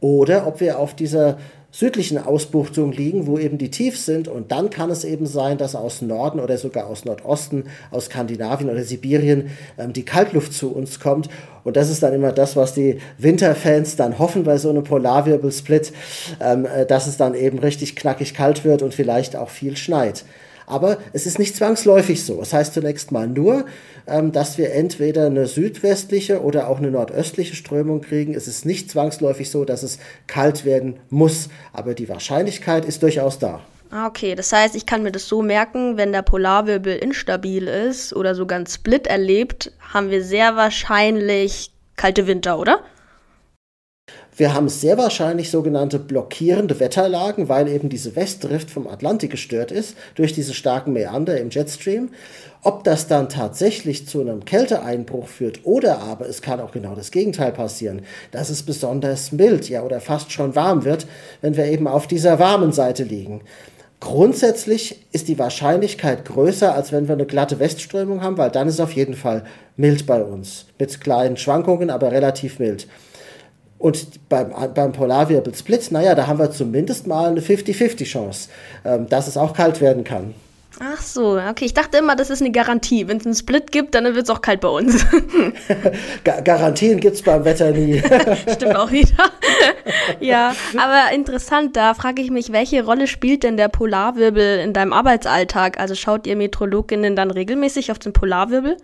Oder 0.00 0.46
ob 0.46 0.60
wir 0.60 0.78
auf 0.78 0.94
dieser 0.94 1.38
südlichen 1.72 2.18
Ausbuchtung 2.18 2.92
liegen, 2.92 3.26
wo 3.26 3.38
eben 3.38 3.58
die 3.58 3.70
tief 3.70 3.98
sind. 3.98 4.28
Und 4.28 4.50
dann 4.50 4.70
kann 4.70 4.90
es 4.90 5.04
eben 5.04 5.26
sein, 5.26 5.58
dass 5.58 5.74
aus 5.74 6.02
Norden 6.02 6.40
oder 6.40 6.58
sogar 6.58 6.86
aus 6.86 7.04
Nordosten, 7.04 7.64
aus 7.90 8.06
Skandinavien 8.06 8.70
oder 8.70 8.82
Sibirien 8.82 9.50
ähm, 9.78 9.92
die 9.92 10.04
Kaltluft 10.04 10.52
zu 10.52 10.72
uns 10.72 10.98
kommt. 10.98 11.28
Und 11.62 11.76
das 11.76 11.90
ist 11.90 12.02
dann 12.02 12.12
immer 12.12 12.32
das, 12.32 12.56
was 12.56 12.74
die 12.74 12.98
Winterfans 13.18 13.96
dann 13.96 14.18
hoffen 14.18 14.44
bei 14.44 14.58
so 14.58 14.70
einem 14.70 14.82
Polarwirbelsplit, 14.82 15.92
ähm, 16.40 16.66
äh, 16.66 16.86
dass 16.86 17.06
es 17.06 17.16
dann 17.16 17.34
eben 17.34 17.58
richtig 17.58 17.96
knackig 17.96 18.34
kalt 18.34 18.64
wird 18.64 18.82
und 18.82 18.94
vielleicht 18.94 19.36
auch 19.36 19.50
viel 19.50 19.76
schneit. 19.76 20.24
Aber 20.70 20.98
es 21.12 21.26
ist 21.26 21.38
nicht 21.38 21.56
zwangsläufig 21.56 22.24
so. 22.24 22.38
Das 22.38 22.52
heißt 22.52 22.74
zunächst 22.74 23.12
mal 23.12 23.26
nur, 23.26 23.66
ähm, 24.06 24.32
dass 24.32 24.56
wir 24.56 24.72
entweder 24.72 25.26
eine 25.26 25.46
südwestliche 25.46 26.42
oder 26.42 26.68
auch 26.68 26.78
eine 26.78 26.90
nordöstliche 26.90 27.56
Strömung 27.56 28.00
kriegen. 28.00 28.34
Es 28.34 28.46
ist 28.46 28.64
nicht 28.64 28.90
zwangsläufig 28.90 29.50
so, 29.50 29.64
dass 29.64 29.82
es 29.82 29.98
kalt 30.26 30.64
werden 30.64 31.00
muss. 31.10 31.48
Aber 31.72 31.94
die 31.94 32.08
Wahrscheinlichkeit 32.08 32.84
ist 32.84 33.02
durchaus 33.02 33.38
da. 33.38 33.60
Ah, 33.90 34.06
okay. 34.06 34.36
Das 34.36 34.52
heißt, 34.52 34.76
ich 34.76 34.86
kann 34.86 35.02
mir 35.02 35.10
das 35.10 35.26
so 35.26 35.42
merken, 35.42 35.96
wenn 35.96 36.12
der 36.12 36.22
Polarwirbel 36.22 36.96
instabil 36.96 37.66
ist 37.66 38.14
oder 38.14 38.36
sogar 38.36 38.56
einen 38.56 38.66
Split 38.66 39.08
erlebt, 39.08 39.72
haben 39.92 40.10
wir 40.10 40.22
sehr 40.22 40.54
wahrscheinlich 40.54 41.72
kalte 41.96 42.28
Winter, 42.28 42.58
oder? 42.58 42.84
Wir 44.40 44.54
haben 44.54 44.70
sehr 44.70 44.96
wahrscheinlich 44.96 45.50
sogenannte 45.50 45.98
blockierende 45.98 46.80
Wetterlagen, 46.80 47.50
weil 47.50 47.68
eben 47.68 47.90
diese 47.90 48.16
Westdrift 48.16 48.70
vom 48.70 48.88
Atlantik 48.88 49.32
gestört 49.32 49.70
ist 49.70 49.98
durch 50.14 50.32
diese 50.32 50.54
starken 50.54 50.94
Meander 50.94 51.38
im 51.38 51.50
Jetstream. 51.50 52.08
Ob 52.62 52.82
das 52.84 53.06
dann 53.06 53.28
tatsächlich 53.28 54.08
zu 54.08 54.22
einem 54.22 54.46
Kälteeinbruch 54.46 55.26
führt 55.26 55.66
oder 55.66 55.98
aber 55.98 56.26
es 56.26 56.40
kann 56.40 56.58
auch 56.58 56.72
genau 56.72 56.94
das 56.94 57.10
Gegenteil 57.10 57.52
passieren, 57.52 58.00
dass 58.30 58.48
es 58.48 58.62
besonders 58.62 59.30
mild, 59.30 59.68
ja 59.68 59.82
oder 59.82 60.00
fast 60.00 60.32
schon 60.32 60.56
warm 60.56 60.86
wird, 60.86 61.06
wenn 61.42 61.58
wir 61.58 61.66
eben 61.66 61.86
auf 61.86 62.06
dieser 62.06 62.38
warmen 62.38 62.72
Seite 62.72 63.04
liegen. 63.04 63.42
Grundsätzlich 64.00 65.04
ist 65.12 65.28
die 65.28 65.38
Wahrscheinlichkeit 65.38 66.24
größer, 66.24 66.74
als 66.74 66.92
wenn 66.92 67.08
wir 67.08 67.14
eine 67.14 67.26
glatte 67.26 67.58
Westströmung 67.58 68.22
haben, 68.22 68.38
weil 68.38 68.50
dann 68.50 68.68
ist 68.68 68.74
es 68.74 68.80
auf 68.80 68.92
jeden 68.92 69.16
Fall 69.16 69.44
mild 69.76 70.06
bei 70.06 70.22
uns. 70.22 70.64
Mit 70.78 70.98
kleinen 71.02 71.36
Schwankungen, 71.36 71.90
aber 71.90 72.10
relativ 72.10 72.58
mild. 72.58 72.88
Und 73.80 74.28
beim, 74.28 74.52
beim 74.74 74.92
Polarwirbelsplit, 74.92 75.90
naja, 75.90 76.14
da 76.14 76.26
haben 76.26 76.38
wir 76.38 76.50
zumindest 76.50 77.06
mal 77.06 77.30
eine 77.30 77.40
50-50 77.40 78.04
Chance, 78.04 78.50
ähm, 78.84 79.08
dass 79.08 79.26
es 79.26 79.38
auch 79.38 79.54
kalt 79.54 79.80
werden 79.80 80.04
kann. 80.04 80.34
Ach 80.78 81.00
so, 81.00 81.38
okay. 81.38 81.64
Ich 81.64 81.72
dachte 81.72 81.96
immer, 81.96 82.14
das 82.14 82.28
ist 82.28 82.42
eine 82.42 82.52
Garantie. 82.52 83.08
Wenn 83.08 83.16
es 83.16 83.24
einen 83.24 83.34
Split 83.34 83.72
gibt, 83.72 83.94
dann 83.94 84.04
wird 84.04 84.24
es 84.24 84.28
auch 84.28 84.42
kalt 84.42 84.60
bei 84.60 84.68
uns. 84.68 85.06
Garantien 86.44 87.00
gibt 87.00 87.16
es 87.16 87.22
beim 87.22 87.42
Wetter 87.46 87.70
nie. 87.70 88.02
Stimmt 88.52 88.76
auch 88.76 88.90
wieder. 88.90 89.30
ja, 90.20 90.54
aber 90.76 91.14
interessant, 91.14 91.74
da 91.74 91.94
frage 91.94 92.20
ich 92.20 92.30
mich, 92.30 92.52
welche 92.52 92.84
Rolle 92.84 93.06
spielt 93.06 93.44
denn 93.44 93.56
der 93.56 93.68
Polarwirbel 93.68 94.58
in 94.58 94.74
deinem 94.74 94.92
Arbeitsalltag? 94.92 95.80
Also 95.80 95.94
schaut 95.94 96.26
ihr 96.26 96.36
Metrologinnen 96.36 97.16
dann 97.16 97.30
regelmäßig 97.30 97.90
auf 97.92 97.98
den 97.98 98.12
Polarwirbel? 98.12 98.76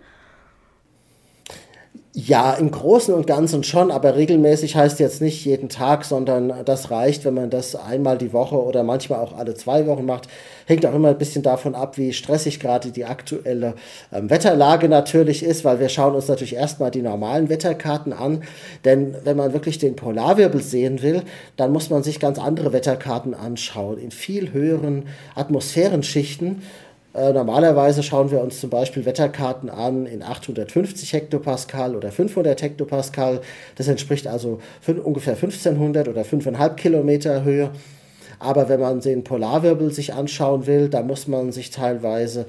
Ja, 2.19 2.55
im 2.55 2.71
Großen 2.71 3.13
und 3.13 3.27
Ganzen 3.27 3.63
schon, 3.63 3.91
aber 3.91 4.15
regelmäßig 4.15 4.75
heißt 4.75 4.99
jetzt 4.99 5.21
nicht 5.21 5.45
jeden 5.45 5.69
Tag, 5.69 6.03
sondern 6.03 6.51
das 6.65 6.89
reicht, 6.89 7.25
wenn 7.25 7.35
man 7.35 7.51
das 7.51 7.75
einmal 7.75 8.17
die 8.17 8.33
Woche 8.33 8.55
oder 8.55 8.81
manchmal 8.81 9.19
auch 9.19 9.37
alle 9.37 9.53
zwei 9.53 9.85
Wochen 9.85 10.03
macht. 10.03 10.27
Hängt 10.65 10.83
auch 10.87 10.95
immer 10.95 11.09
ein 11.09 11.19
bisschen 11.19 11.43
davon 11.43 11.75
ab, 11.75 11.95
wie 11.99 12.13
stressig 12.13 12.59
gerade 12.59 12.89
die 12.89 13.05
aktuelle 13.05 13.75
ähm, 14.11 14.31
Wetterlage 14.31 14.89
natürlich 14.89 15.43
ist, 15.43 15.63
weil 15.63 15.79
wir 15.79 15.89
schauen 15.89 16.15
uns 16.15 16.27
natürlich 16.27 16.55
erstmal 16.55 16.89
die 16.89 17.03
normalen 17.03 17.49
Wetterkarten 17.49 18.13
an. 18.13 18.41
Denn 18.83 19.13
wenn 19.23 19.37
man 19.37 19.53
wirklich 19.53 19.77
den 19.77 19.95
Polarwirbel 19.95 20.63
sehen 20.63 21.03
will, 21.03 21.21
dann 21.55 21.71
muss 21.71 21.91
man 21.91 22.01
sich 22.01 22.19
ganz 22.19 22.39
andere 22.39 22.73
Wetterkarten 22.73 23.35
anschauen, 23.35 23.99
in 23.99 24.09
viel 24.09 24.53
höheren 24.53 25.05
Atmosphärenschichten. 25.35 26.63
Äh, 27.17 27.33
normalerweise 27.33 28.03
schauen 28.03 28.29
wir 28.29 28.41
uns 28.41 28.59
zum 28.61 28.69
Beispiel 28.69 29.03
Wetterkarten 29.05 29.71
an 29.71 30.05
in 30.05 30.21
850 30.21 31.13
Hektopascal 31.13 31.95
oder 31.95 32.11
500 32.11 32.61
Hektopascal. 32.61 33.41
Das 33.75 33.87
entspricht 33.87 34.27
also 34.27 34.59
ungefähr 35.03 35.33
1500 35.33 36.07
oder 36.09 36.21
5,5 36.21 36.75
Kilometer 36.75 37.43
Höhe. 37.43 37.71
Aber 38.37 38.69
wenn 38.69 38.79
man 38.79 38.99
den 38.99 39.23
Polarwirbel 39.23 39.91
sich 39.91 40.13
anschauen 40.13 40.67
will, 40.67 40.89
da 40.89 41.01
muss 41.01 41.27
man 41.27 41.51
sich 41.51 41.71
teilweise 41.71 42.45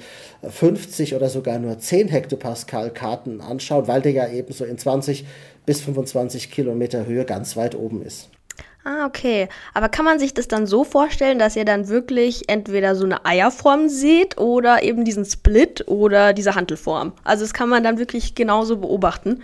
50 0.47 1.15
oder 1.15 1.31
sogar 1.31 1.59
nur 1.59 1.79
10 1.79 2.09
Hektopascal 2.09 2.91
Karten 2.91 3.41
anschauen, 3.41 3.89
weil 3.89 4.03
der 4.03 4.13
ja 4.13 4.29
eben 4.29 4.53
so 4.53 4.67
in 4.67 4.77
20 4.77 5.25
bis 5.65 5.81
25 5.81 6.51
Kilometer 6.51 7.07
Höhe 7.07 7.25
ganz 7.25 7.57
weit 7.57 7.75
oben 7.75 8.03
ist. 8.03 8.29
Ah, 8.91 9.05
okay. 9.05 9.51
Aber 9.75 9.91
kann 9.91 10.07
man 10.07 10.19
sich 10.19 10.33
das 10.33 10.49
dann 10.49 10.67
so 10.67 10.83
vorstellen, 10.83 11.39
dass 11.39 11.57
ihr 11.57 11.67
dann 11.67 11.89
wirklich 11.89 12.49
entweder 12.49 12.95
so 12.97 13.05
eine 13.05 13.27
Eierform 13.27 13.91
seht 13.91 14.39
oder 14.39 14.83
eben 14.83 15.05
diesen 15.05 15.27
Split 15.27 15.87
oder 15.89 16.33
diese 16.33 16.55
Hantelform? 16.55 17.13
Also 17.23 17.45
das 17.45 17.53
kann 17.53 17.69
man 17.69 17.85
dann 17.85 17.99
wirklich 17.99 18.35
genauso 18.35 18.79
beobachten. 18.79 19.43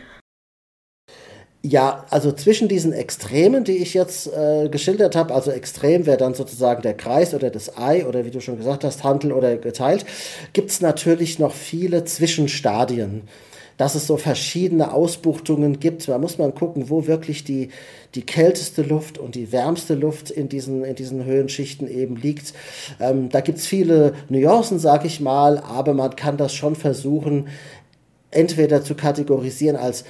Ja, 1.60 2.06
also 2.08 2.32
zwischen 2.32 2.68
diesen 2.68 2.94
Extremen, 2.94 3.64
die 3.64 3.76
ich 3.76 3.92
jetzt 3.92 4.28
äh, 4.28 4.70
geschildert 4.70 5.14
habe, 5.14 5.34
also 5.34 5.50
extrem 5.50 6.06
wäre 6.06 6.16
dann 6.16 6.32
sozusagen 6.32 6.80
der 6.80 6.94
Kreis 6.94 7.34
oder 7.34 7.50
das 7.50 7.76
Ei 7.76 8.06
oder 8.06 8.24
wie 8.24 8.30
du 8.30 8.40
schon 8.40 8.56
gesagt 8.56 8.82
hast, 8.82 9.04
Hantel 9.04 9.30
oder 9.30 9.58
geteilt, 9.58 10.06
gibt 10.54 10.70
es 10.70 10.80
natürlich 10.80 11.38
noch 11.38 11.52
viele 11.52 12.06
Zwischenstadien 12.06 13.28
dass 13.76 13.94
es 13.94 14.06
so 14.06 14.16
verschiedene 14.16 14.92
Ausbuchtungen 14.92 15.80
gibt. 15.80 16.06
Da 16.08 16.18
muss 16.18 16.38
man 16.38 16.54
gucken, 16.54 16.90
wo 16.90 17.06
wirklich 17.06 17.44
die, 17.44 17.70
die 18.14 18.22
kälteste 18.22 18.82
Luft 18.82 19.18
und 19.18 19.34
die 19.34 19.52
wärmste 19.52 19.94
Luft 19.94 20.30
in 20.30 20.48
diesen, 20.48 20.84
in 20.84 20.94
diesen 20.94 21.24
Höhenschichten 21.24 21.88
eben 21.88 22.16
liegt. 22.16 22.54
Ähm, 23.00 23.28
da 23.28 23.40
gibt 23.40 23.58
es 23.58 23.66
viele 23.66 24.14
Nuancen, 24.28 24.78
sag 24.78 25.04
ich 25.04 25.20
mal, 25.20 25.58
aber 25.58 25.94
man 25.94 26.14
kann 26.16 26.36
das 26.36 26.54
schon 26.54 26.76
versuchen, 26.76 27.48
entweder 28.30 28.82
zu 28.82 28.94
kategorisieren 28.94 29.76
als 29.76 30.04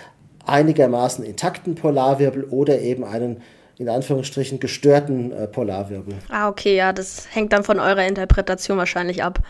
einigermaßen 0.46 1.24
intakten 1.24 1.74
Polarwirbel 1.74 2.44
oder 2.44 2.80
eben 2.80 3.04
einen 3.04 3.42
in 3.76 3.88
Anführungsstrichen 3.88 4.60
gestörten 4.60 5.32
äh, 5.32 5.48
Polarwirbel. 5.48 6.14
Ah, 6.28 6.48
okay, 6.48 6.76
ja, 6.76 6.92
das 6.92 7.26
hängt 7.34 7.52
dann 7.52 7.64
von 7.64 7.80
eurer 7.80 8.06
Interpretation 8.06 8.78
wahrscheinlich 8.78 9.24
ab. 9.24 9.40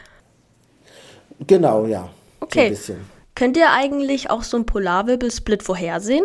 Genau, 1.47 1.85
ja. 1.87 2.09
Okay. 2.41 2.73
So 2.75 2.95
Könnt 3.35 3.57
ihr 3.57 3.71
eigentlich 3.71 4.31
auch 4.31 4.45
so 4.45 4.57
einen 4.57 4.67
Polarwirbelsplit 4.67 5.63
vorhersehen? 5.63 6.25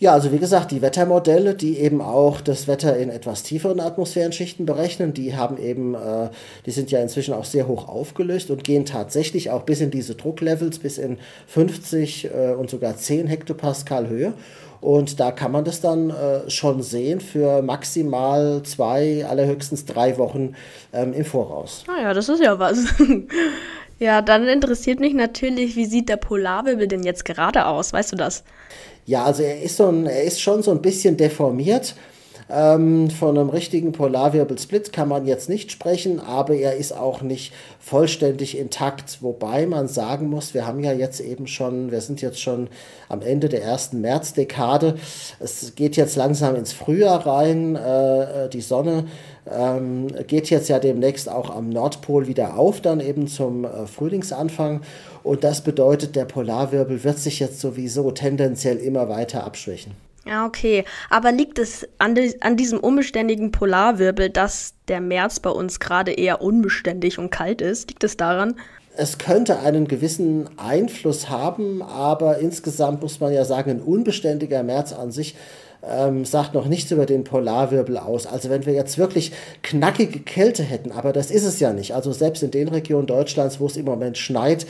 Ja, 0.00 0.12
also 0.12 0.30
wie 0.30 0.38
gesagt, 0.38 0.70
die 0.70 0.80
Wettermodelle, 0.80 1.56
die 1.56 1.76
eben 1.76 2.00
auch 2.00 2.40
das 2.40 2.68
Wetter 2.68 2.96
in 2.96 3.10
etwas 3.10 3.42
tieferen 3.42 3.80
Atmosphärenschichten 3.80 4.64
berechnen, 4.64 5.12
die 5.12 5.36
haben 5.36 5.58
eben, 5.58 5.94
äh, 5.94 6.30
die 6.66 6.70
sind 6.70 6.92
ja 6.92 7.00
inzwischen 7.00 7.34
auch 7.34 7.44
sehr 7.44 7.66
hoch 7.66 7.88
aufgelöst 7.88 8.50
und 8.52 8.62
gehen 8.62 8.86
tatsächlich 8.86 9.50
auch 9.50 9.62
bis 9.62 9.80
in 9.80 9.90
diese 9.90 10.14
Drucklevels, 10.14 10.78
bis 10.78 10.98
in 10.98 11.18
50 11.48 12.26
äh, 12.26 12.52
und 12.52 12.70
sogar 12.70 12.96
10 12.96 13.26
Hektopascal 13.26 14.08
Höhe. 14.08 14.34
Und 14.80 15.18
da 15.18 15.32
kann 15.32 15.50
man 15.50 15.64
das 15.64 15.80
dann 15.80 16.10
äh, 16.10 16.48
schon 16.48 16.82
sehen 16.82 17.20
für 17.20 17.62
maximal 17.62 18.62
zwei, 18.62 19.26
allerhöchstens 19.26 19.84
drei 19.84 20.16
Wochen 20.16 20.54
ähm, 20.92 21.12
im 21.12 21.24
Voraus. 21.24 21.82
Ah 21.88 22.00
ja, 22.00 22.14
das 22.14 22.28
ist 22.28 22.40
ja 22.40 22.56
was. 22.60 22.78
Ja, 23.98 24.22
dann 24.22 24.46
interessiert 24.46 25.00
mich 25.00 25.14
natürlich, 25.14 25.74
wie 25.74 25.86
sieht 25.86 26.08
der 26.08 26.16
Polarwirbel 26.16 26.86
denn 26.86 27.02
jetzt 27.02 27.24
gerade 27.24 27.66
aus? 27.66 27.92
Weißt 27.92 28.12
du 28.12 28.16
das? 28.16 28.44
Ja, 29.06 29.24
also 29.24 29.42
er 29.42 29.60
ist, 29.62 29.76
so 29.76 29.88
ein, 29.88 30.06
er 30.06 30.22
ist 30.22 30.40
schon 30.40 30.62
so 30.62 30.70
ein 30.70 30.82
bisschen 30.82 31.16
deformiert. 31.16 31.94
Ähm, 32.50 33.10
von 33.10 33.36
einem 33.36 33.50
richtigen 33.50 33.92
Polarwirbelsplit 33.92 34.92
kann 34.92 35.08
man 35.08 35.26
jetzt 35.26 35.50
nicht 35.50 35.70
sprechen, 35.70 36.18
aber 36.18 36.54
er 36.54 36.76
ist 36.76 36.92
auch 36.92 37.20
nicht 37.20 37.52
vollständig 37.78 38.56
intakt. 38.56 39.18
Wobei 39.20 39.66
man 39.66 39.86
sagen 39.86 40.28
muss, 40.30 40.54
wir 40.54 40.66
haben 40.66 40.82
ja 40.82 40.92
jetzt 40.92 41.20
eben 41.20 41.46
schon, 41.46 41.90
wir 41.90 42.00
sind 42.00 42.22
jetzt 42.22 42.40
schon 42.40 42.68
am 43.08 43.20
Ende 43.20 43.50
der 43.50 43.62
ersten 43.62 44.00
Märzdekade. 44.00 44.94
Es 45.40 45.74
geht 45.74 45.96
jetzt 45.96 46.16
langsam 46.16 46.56
ins 46.56 46.72
Frühjahr 46.72 47.26
rein. 47.26 47.76
Äh, 47.76 48.48
die 48.48 48.62
Sonne 48.62 49.04
ähm, 49.50 50.06
geht 50.26 50.48
jetzt 50.48 50.68
ja 50.68 50.78
demnächst 50.78 51.28
auch 51.28 51.50
am 51.54 51.68
Nordpol 51.68 52.26
wieder 52.28 52.58
auf, 52.58 52.80
dann 52.80 53.00
eben 53.00 53.28
zum 53.28 53.64
äh, 53.64 53.86
Frühlingsanfang. 53.86 54.80
Und 55.22 55.44
das 55.44 55.60
bedeutet, 55.60 56.16
der 56.16 56.24
Polarwirbel 56.24 57.04
wird 57.04 57.18
sich 57.18 57.40
jetzt 57.40 57.60
sowieso 57.60 58.10
tendenziell 58.10 58.78
immer 58.78 59.10
weiter 59.10 59.44
abschwächen. 59.44 60.07
Ja, 60.26 60.46
okay. 60.46 60.84
Aber 61.10 61.32
liegt 61.32 61.58
es 61.58 61.88
an, 61.98 62.14
die, 62.14 62.36
an 62.42 62.56
diesem 62.56 62.80
unbeständigen 62.80 63.50
Polarwirbel, 63.50 64.30
dass 64.30 64.74
der 64.88 65.00
März 65.00 65.40
bei 65.40 65.50
uns 65.50 65.80
gerade 65.80 66.12
eher 66.12 66.42
unbeständig 66.42 67.18
und 67.18 67.30
kalt 67.30 67.60
ist? 67.60 67.88
Liegt 67.88 68.04
es 68.04 68.16
daran? 68.16 68.56
Es 68.96 69.18
könnte 69.18 69.60
einen 69.60 69.86
gewissen 69.86 70.48
Einfluss 70.58 71.28
haben, 71.28 71.82
aber 71.82 72.38
insgesamt 72.38 73.00
muss 73.00 73.20
man 73.20 73.32
ja 73.32 73.44
sagen, 73.44 73.70
ein 73.70 73.80
unbeständiger 73.80 74.64
März 74.64 74.92
an 74.92 75.12
sich 75.12 75.36
ähm, 75.82 76.24
sagt 76.24 76.54
noch 76.54 76.66
nichts 76.66 76.90
über 76.90 77.06
den 77.06 77.24
Polarwirbel 77.24 77.96
aus. 77.96 78.26
Also 78.26 78.50
wenn 78.50 78.66
wir 78.66 78.72
jetzt 78.72 78.98
wirklich 78.98 79.32
knackige 79.62 80.20
Kälte 80.20 80.62
hätten, 80.62 80.92
aber 80.92 81.12
das 81.12 81.30
ist 81.30 81.44
es 81.44 81.60
ja 81.60 81.72
nicht. 81.72 81.94
Also 81.94 82.12
selbst 82.12 82.42
in 82.42 82.50
den 82.50 82.68
Regionen 82.68 83.06
Deutschlands, 83.06 83.60
wo 83.60 83.66
es 83.66 83.76
im 83.76 83.84
Moment 83.84 84.18
schneit, 84.18 84.66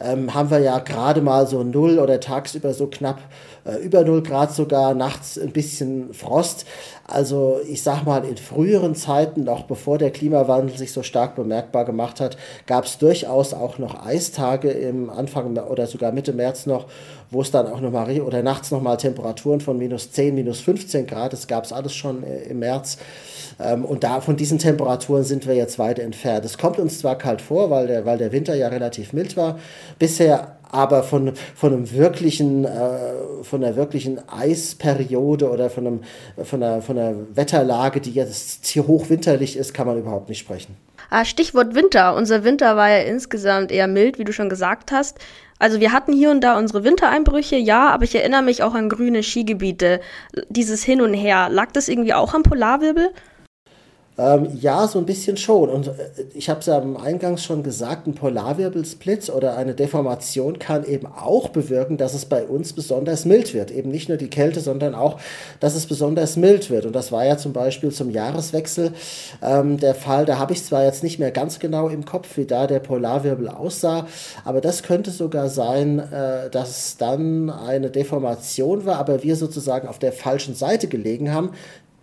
ähm, 0.00 0.34
haben 0.34 0.50
wir 0.50 0.60
ja 0.60 0.78
gerade 0.78 1.20
mal 1.20 1.46
so 1.46 1.62
null 1.62 1.98
oder 1.98 2.20
tagsüber 2.20 2.74
so 2.74 2.86
knapp 2.86 3.18
äh, 3.64 3.76
über 3.76 4.04
0 4.04 4.22
Grad 4.22 4.54
sogar, 4.54 4.94
nachts 4.94 5.38
ein 5.38 5.52
bisschen 5.52 6.12
Frost. 6.12 6.66
Also 7.06 7.60
ich 7.68 7.82
sag 7.82 8.04
mal, 8.04 8.24
in 8.24 8.36
früheren 8.36 8.94
Zeiten, 8.94 9.44
noch 9.44 9.64
bevor 9.64 9.98
der 9.98 10.10
Klimawandel 10.10 10.76
sich 10.76 10.92
so 10.92 11.02
stark 11.02 11.34
bemerkbar 11.34 11.84
gemacht 11.84 12.20
hat, 12.20 12.36
gab 12.66 12.84
es 12.84 12.98
durchaus 12.98 13.52
auch 13.52 13.78
noch 13.78 14.06
Eistage 14.06 14.70
im 14.70 15.10
Anfang 15.10 15.56
oder 15.56 15.86
sogar 15.86 16.12
Mitte 16.12 16.32
März 16.32 16.66
noch, 16.66 16.86
wo 17.30 17.42
es 17.42 17.50
dann 17.50 17.66
auch 17.66 17.80
noch 17.80 17.90
mal 17.90 18.10
oder 18.20 18.42
nachts 18.42 18.70
noch 18.70 18.82
mal 18.82 18.96
Temperaturen 18.96 19.60
von 19.60 19.78
minus 19.78 20.12
10, 20.12 20.34
minus 20.34 20.60
15 20.60 21.06
Grad, 21.06 21.32
das 21.32 21.46
gab 21.46 21.64
es 21.64 21.72
alles 21.72 21.94
schon 21.94 22.22
äh, 22.22 22.44
im 22.44 22.58
März. 22.58 22.98
Ähm, 23.60 23.84
und 23.84 24.04
da 24.04 24.20
von 24.20 24.36
diesen 24.36 24.58
Temperaturen 24.58 25.24
sind 25.24 25.46
wir 25.46 25.54
jetzt 25.54 25.78
weit 25.78 25.98
entfernt. 25.98 26.44
Es 26.44 26.58
kommt 26.58 26.78
uns 26.78 26.98
zwar 26.98 27.16
kalt 27.16 27.40
vor, 27.40 27.70
weil 27.70 27.86
der, 27.86 28.06
weil 28.06 28.18
der 28.18 28.32
Winter 28.32 28.54
ja 28.54 28.68
relativ 28.68 29.12
mild 29.12 29.36
war 29.36 29.58
bisher, 29.98 30.56
aber 30.70 31.04
von, 31.04 31.32
von 31.54 31.72
einem 31.72 31.92
wirklichen, 31.92 32.64
äh, 32.64 32.88
von 33.42 33.62
einer 33.62 33.76
wirklichen 33.76 34.20
Eisperiode 34.28 35.50
oder 35.50 35.70
von, 35.70 35.86
einem, 35.86 36.00
von, 36.42 36.62
einer, 36.62 36.82
von 36.82 36.98
einer 36.98 37.14
Wetterlage, 37.34 38.00
die 38.00 38.10
jetzt 38.10 38.66
hier 38.66 38.86
hochwinterlich 38.86 39.56
ist, 39.56 39.72
kann 39.72 39.86
man 39.86 39.98
überhaupt 39.98 40.28
nicht 40.28 40.40
sprechen. 40.40 40.76
Ah, 41.10 41.24
Stichwort 41.24 41.76
Winter. 41.76 42.16
Unser 42.16 42.42
Winter 42.42 42.76
war 42.76 42.90
ja 42.90 43.04
insgesamt 43.04 43.70
eher 43.70 43.86
mild, 43.86 44.18
wie 44.18 44.24
du 44.24 44.32
schon 44.32 44.48
gesagt 44.48 44.90
hast. 44.90 45.18
Also 45.60 45.78
wir 45.78 45.92
hatten 45.92 46.12
hier 46.12 46.30
und 46.30 46.42
da 46.42 46.58
unsere 46.58 46.82
Wintereinbrüche, 46.82 47.56
ja, 47.56 47.90
aber 47.90 48.04
ich 48.04 48.14
erinnere 48.14 48.42
mich 48.42 48.62
auch 48.64 48.74
an 48.74 48.88
grüne 48.88 49.22
Skigebiete. 49.22 50.00
Dieses 50.48 50.82
Hin 50.82 51.00
und 51.00 51.14
Her. 51.14 51.48
Lag 51.50 51.70
das 51.72 51.88
irgendwie 51.88 52.14
auch 52.14 52.34
am 52.34 52.42
Polarwirbel? 52.42 53.10
Ähm, 54.16 54.48
ja, 54.60 54.86
so 54.86 55.00
ein 55.00 55.06
bisschen 55.06 55.36
schon. 55.36 55.68
Und 55.68 55.88
äh, 55.88 55.92
ich 56.34 56.48
habe 56.48 56.60
es 56.60 56.66
ja 56.66 56.78
am 56.78 56.96
Eingangs 56.96 57.42
schon 57.42 57.64
gesagt, 57.64 58.06
ein 58.06 58.14
Polarwirbelsplit 58.14 59.28
oder 59.30 59.56
eine 59.56 59.74
Deformation 59.74 60.60
kann 60.60 60.84
eben 60.84 61.06
auch 61.06 61.48
bewirken, 61.48 61.96
dass 61.96 62.14
es 62.14 62.24
bei 62.24 62.44
uns 62.44 62.72
besonders 62.74 63.24
mild 63.24 63.54
wird. 63.54 63.72
Eben 63.72 63.90
nicht 63.90 64.08
nur 64.08 64.16
die 64.16 64.30
Kälte, 64.30 64.60
sondern 64.60 64.94
auch, 64.94 65.18
dass 65.58 65.74
es 65.74 65.86
besonders 65.86 66.36
mild 66.36 66.70
wird. 66.70 66.86
Und 66.86 66.92
das 66.94 67.10
war 67.10 67.24
ja 67.24 67.36
zum 67.36 67.52
Beispiel 67.52 67.90
zum 67.90 68.10
Jahreswechsel 68.10 68.92
ähm, 69.42 69.78
der 69.78 69.96
Fall. 69.96 70.26
Da 70.26 70.38
habe 70.38 70.52
ich 70.52 70.64
zwar 70.64 70.84
jetzt 70.84 71.02
nicht 71.02 71.18
mehr 71.18 71.32
ganz 71.32 71.58
genau 71.58 71.88
im 71.88 72.04
Kopf, 72.04 72.36
wie 72.36 72.44
da 72.44 72.68
der 72.68 72.78
Polarwirbel 72.78 73.48
aussah, 73.48 74.06
aber 74.44 74.60
das 74.60 74.84
könnte 74.84 75.10
sogar 75.10 75.48
sein, 75.48 75.98
äh, 75.98 76.50
dass 76.50 76.96
dann 76.98 77.50
eine 77.50 77.90
Deformation 77.90 78.86
war, 78.86 78.98
aber 78.98 79.24
wir 79.24 79.34
sozusagen 79.34 79.88
auf 79.88 79.98
der 79.98 80.12
falschen 80.12 80.54
Seite 80.54 80.86
gelegen 80.86 81.32
haben 81.32 81.50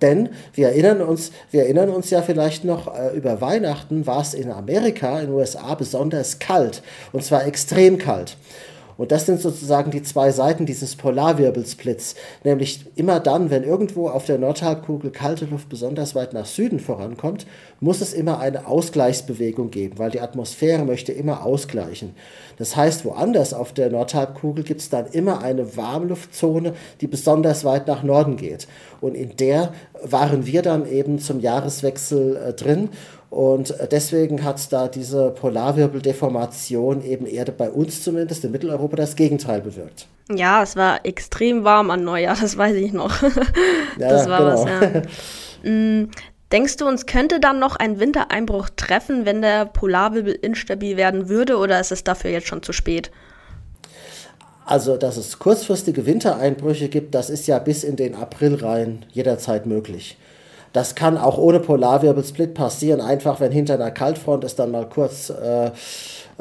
Denn 0.01 0.29
wir 0.53 0.69
erinnern 0.69 1.01
uns, 1.01 1.31
wir 1.51 1.63
erinnern 1.63 1.89
uns 1.89 2.09
ja 2.09 2.21
vielleicht 2.21 2.63
noch, 2.63 2.93
äh, 2.95 3.15
über 3.15 3.41
Weihnachten 3.41 4.07
war 4.07 4.21
es 4.21 4.33
in 4.33 4.51
Amerika, 4.51 5.19
in 5.19 5.27
den 5.27 5.35
USA 5.35 5.75
besonders 5.75 6.39
kalt. 6.39 6.81
Und 7.11 7.23
zwar 7.23 7.45
extrem 7.45 7.97
kalt. 7.97 8.37
Und 8.97 9.11
das 9.11 9.25
sind 9.25 9.41
sozusagen 9.41 9.91
die 9.91 10.03
zwei 10.03 10.31
Seiten 10.31 10.65
dieses 10.65 10.95
Polarwirbelsplits. 10.95 12.15
Nämlich 12.43 12.85
immer 12.95 13.19
dann, 13.19 13.49
wenn 13.49 13.63
irgendwo 13.63 14.09
auf 14.09 14.25
der 14.25 14.37
Nordhalbkugel 14.37 15.11
kalte 15.11 15.45
Luft 15.45 15.69
besonders 15.69 16.15
weit 16.15 16.33
nach 16.33 16.45
Süden 16.45 16.79
vorankommt, 16.79 17.45
muss 17.79 18.01
es 18.01 18.13
immer 18.13 18.39
eine 18.39 18.67
Ausgleichsbewegung 18.67 19.71
geben, 19.71 19.97
weil 19.97 20.11
die 20.11 20.21
Atmosphäre 20.21 20.85
möchte 20.85 21.11
immer 21.11 21.45
ausgleichen. 21.45 22.15
Das 22.57 22.75
heißt, 22.75 23.05
woanders 23.05 23.53
auf 23.53 23.73
der 23.73 23.89
Nordhalbkugel 23.89 24.63
gibt 24.63 24.81
es 24.81 24.89
dann 24.89 25.07
immer 25.07 25.41
eine 25.41 25.75
Warmluftzone, 25.77 26.73
die 27.01 27.07
besonders 27.07 27.65
weit 27.65 27.87
nach 27.87 28.03
Norden 28.03 28.37
geht. 28.37 28.67
Und 29.01 29.15
in 29.15 29.35
der 29.37 29.73
waren 30.03 30.45
wir 30.45 30.61
dann 30.61 30.87
eben 30.87 31.19
zum 31.19 31.39
Jahreswechsel 31.39 32.35
äh, 32.37 32.53
drin. 32.53 32.89
Und 33.31 33.73
deswegen 33.91 34.43
hat 34.43 34.73
da 34.73 34.89
diese 34.89 35.29
Polarwirbeldeformation 35.29 37.01
eben 37.01 37.25
eher 37.25 37.45
bei 37.45 37.69
uns 37.69 38.03
zumindest 38.03 38.43
in 38.43 38.51
Mitteleuropa 38.51 38.97
das 38.97 39.15
Gegenteil 39.15 39.61
bewirkt. 39.61 40.05
Ja, 40.29 40.61
es 40.61 40.75
war 40.75 41.05
extrem 41.05 41.63
warm 41.63 41.91
an 41.91 42.03
Neujahr, 42.03 42.35
das 42.39 42.57
weiß 42.57 42.75
ich 42.75 42.91
noch. 42.91 43.21
das 43.97 44.27
war 44.27 44.39
genau. 44.39 44.53
was, 44.53 44.65
ja. 45.63 45.71
Mm, 45.71 46.09
denkst 46.51 46.75
du, 46.75 46.85
uns 46.85 47.05
könnte 47.05 47.39
dann 47.39 47.57
noch 47.57 47.77
ein 47.77 48.01
Wintereinbruch 48.01 48.67
treffen, 48.75 49.25
wenn 49.25 49.41
der 49.41 49.65
Polarwirbel 49.65 50.33
instabil 50.33 50.97
werden 50.97 51.29
würde, 51.29 51.55
oder 51.57 51.79
ist 51.79 51.93
es 51.93 52.03
dafür 52.03 52.31
jetzt 52.31 52.47
schon 52.47 52.63
zu 52.63 52.73
spät? 52.73 53.11
Also, 54.65 54.97
dass 54.97 55.15
es 55.15 55.39
kurzfristige 55.39 56.05
Wintereinbrüche 56.05 56.89
gibt, 56.89 57.15
das 57.15 57.29
ist 57.29 57.47
ja 57.47 57.59
bis 57.59 57.85
in 57.85 57.95
den 57.95 58.13
April 58.13 58.55
rein 58.55 59.05
jederzeit 59.13 59.65
möglich. 59.65 60.17
Das 60.73 60.95
kann 60.95 61.17
auch 61.17 61.37
ohne 61.37 61.59
Polarwirbelsplit 61.59 62.53
passieren, 62.53 63.01
einfach 63.01 63.39
wenn 63.39 63.51
hinter 63.51 63.73
einer 63.73 63.91
Kaltfront 63.91 64.43
es 64.43 64.55
dann 64.55 64.71
mal 64.71 64.87
kurz 64.87 65.29
äh, 65.29 65.71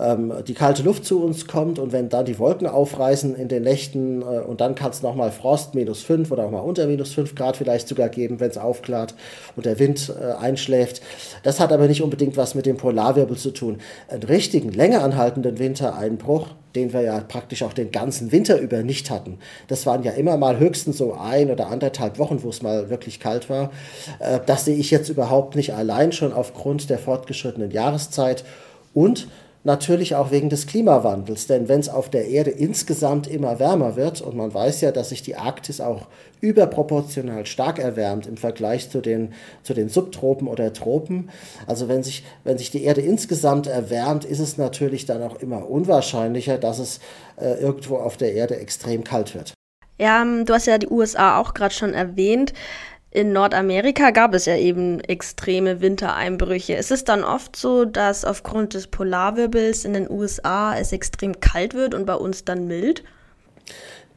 ähm, 0.01 0.33
die 0.47 0.55
kalte 0.55 0.83
Luft 0.83 1.05
zu 1.05 1.23
uns 1.23 1.47
kommt 1.47 1.79
und 1.79 1.93
wenn 1.93 2.09
dann 2.09 2.25
die 2.25 2.39
Wolken 2.39 2.67
aufreißen 2.67 3.35
in 3.35 3.49
den 3.49 3.63
Nächten 3.63 4.23
äh, 4.23 4.41
und 4.41 4.61
dann 4.61 4.75
kann 4.75 4.91
es 4.91 5.03
nochmal 5.03 5.31
Frost, 5.31 5.75
minus 5.75 6.03
5 6.03 6.31
oder 6.31 6.45
auch 6.45 6.51
mal 6.51 6.61
unter 6.61 6.87
minus 6.87 7.13
5 7.13 7.35
Grad 7.35 7.57
vielleicht 7.57 7.89
sogar 7.89 8.09
geben, 8.09 8.41
wenn 8.41 8.51
es 8.51 8.59
aufklart 8.59 9.15
und 9.57 9.67
der 9.67 9.79
Wind 9.79 10.13
äh, 10.21 10.33
einschläft. 10.33 11.03
Das 11.43 11.61
hat 11.61 11.73
aber 11.73 11.87
nicht 11.87 12.03
unbedingt 12.03 12.37
was 12.37 12.55
mit 12.55 12.67
dem 12.67 12.77
Polarwirbel 12.77 13.37
zu 13.37 13.51
tun. 13.51 13.79
Einen 14.09 14.23
richtigen, 14.23 14.73
länger 14.73 15.03
anhaltenden 15.03 15.59
Wintereinbruch, 15.59 16.49
den 16.75 16.93
wir 16.93 17.03
ja 17.03 17.21
praktisch 17.21 17.63
auch 17.63 17.73
den 17.73 17.91
ganzen 17.91 18.33
Winter 18.33 18.59
über 18.59 18.83
nicht 18.83 19.11
hatten. 19.11 19.39
Das 19.69 19.87
waren 19.87 20.03
ja 20.03 20.13
immer 20.13 20.37
mal 20.37 20.59
höchstens 20.59 20.99
so 20.99 21.15
ein 21.15 21.51
oder 21.51 21.69
anderthalb 21.69 22.19
Wochen, 22.19 22.43
wo 22.43 22.49
es 22.49 22.63
mal 22.63 22.91
wirklich 22.91 23.21
kalt 23.21 23.51
war. 23.51 23.71
Äh, 24.19 24.41
das 24.47 24.65
sehe 24.65 24.77
ich 24.77 24.91
jetzt 24.91 25.09
überhaupt 25.09 25.57
nicht 25.57 25.75
allein 25.75 26.13
schon 26.13 26.33
aufgrund 26.33 26.89
der 26.91 26.99
fortgeschrittenen 26.99 27.71
Jahreszeit 27.71 28.45
und 28.95 29.29
natürlich 29.65 30.15
auch 30.15 30.31
wegen 30.31 30.49
des 30.49 30.67
Klimawandels. 30.67 31.47
Denn 31.47 31.69
wenn 31.69 31.81
es 31.81 31.89
auf 31.89 32.09
der 32.09 32.29
Erde 32.29 32.51
insgesamt 32.51 33.27
immer 33.27 33.59
wärmer 33.59 33.97
wird, 33.97 34.21
und 34.21 34.37
man 34.37 34.53
weiß 34.53 34.81
ja, 34.81 34.93
dass 34.93 35.11
sich 35.11 35.23
die 35.23 35.37
Arktis 35.37 35.81
auch 35.81 36.07
überproportional 36.41 37.45
stark 37.47 37.79
erwärmt 37.79 38.27
im 38.27 38.37
Vergleich 38.37 38.91
zu 38.91 39.01
den, 39.01 39.35
zu 39.63 39.75
den 39.75 39.89
Subtropen 39.89 40.49
oder 40.49 40.73
Tropen, 40.73 41.31
also 41.67 41.89
wenn 41.89 42.03
sich, 42.03 42.25
wenn 42.45 42.57
sich 42.57 42.71
die 42.71 42.85
Erde 42.85 43.03
insgesamt 43.03 43.67
erwärmt, 43.67 44.25
ist 44.25 44.41
es 44.41 44.57
natürlich 44.57 45.05
dann 45.05 45.23
auch 45.23 45.41
immer 45.41 45.69
unwahrscheinlicher, 45.69 46.57
dass 46.57 46.79
es 46.79 47.01
äh, 47.37 47.61
irgendwo 47.61 47.97
auf 47.97 48.17
der 48.17 48.35
Erde 48.35 48.57
extrem 48.57 49.05
kalt 49.05 49.35
wird. 49.35 49.53
Ja, 50.01 50.23
ähm, 50.23 50.47
du 50.47 50.55
hast 50.55 50.67
ja 50.67 50.79
die 50.79 50.89
USA 50.89 51.39
auch 51.39 51.53
gerade 51.53 51.75
schon 51.75 51.93
erwähnt. 51.93 52.55
In 53.13 53.33
Nordamerika 53.33 54.13
gab 54.13 54.35
es 54.35 54.47
ja 54.47 54.57
eben 54.57 55.01
extreme 55.01 55.81
Wintereinbrüche. 55.81 56.75
Ist 56.75 56.93
es 56.93 57.03
dann 57.03 57.25
oft 57.25 57.57
so, 57.57 57.85
dass 57.85 58.25
aufgrund 58.25 58.75
des 58.75 58.87
Polarwirbels 58.87 59.85
in 59.85 59.95
den 59.95 60.09
USA 60.09 60.79
es 60.79 60.93
extrem 60.93 61.41
kalt 61.41 61.75
wird 61.75 61.93
und 61.93 62.07
bei 62.07 62.15
uns 62.15 62.45
dann 62.45 62.69
mild? 62.69 63.03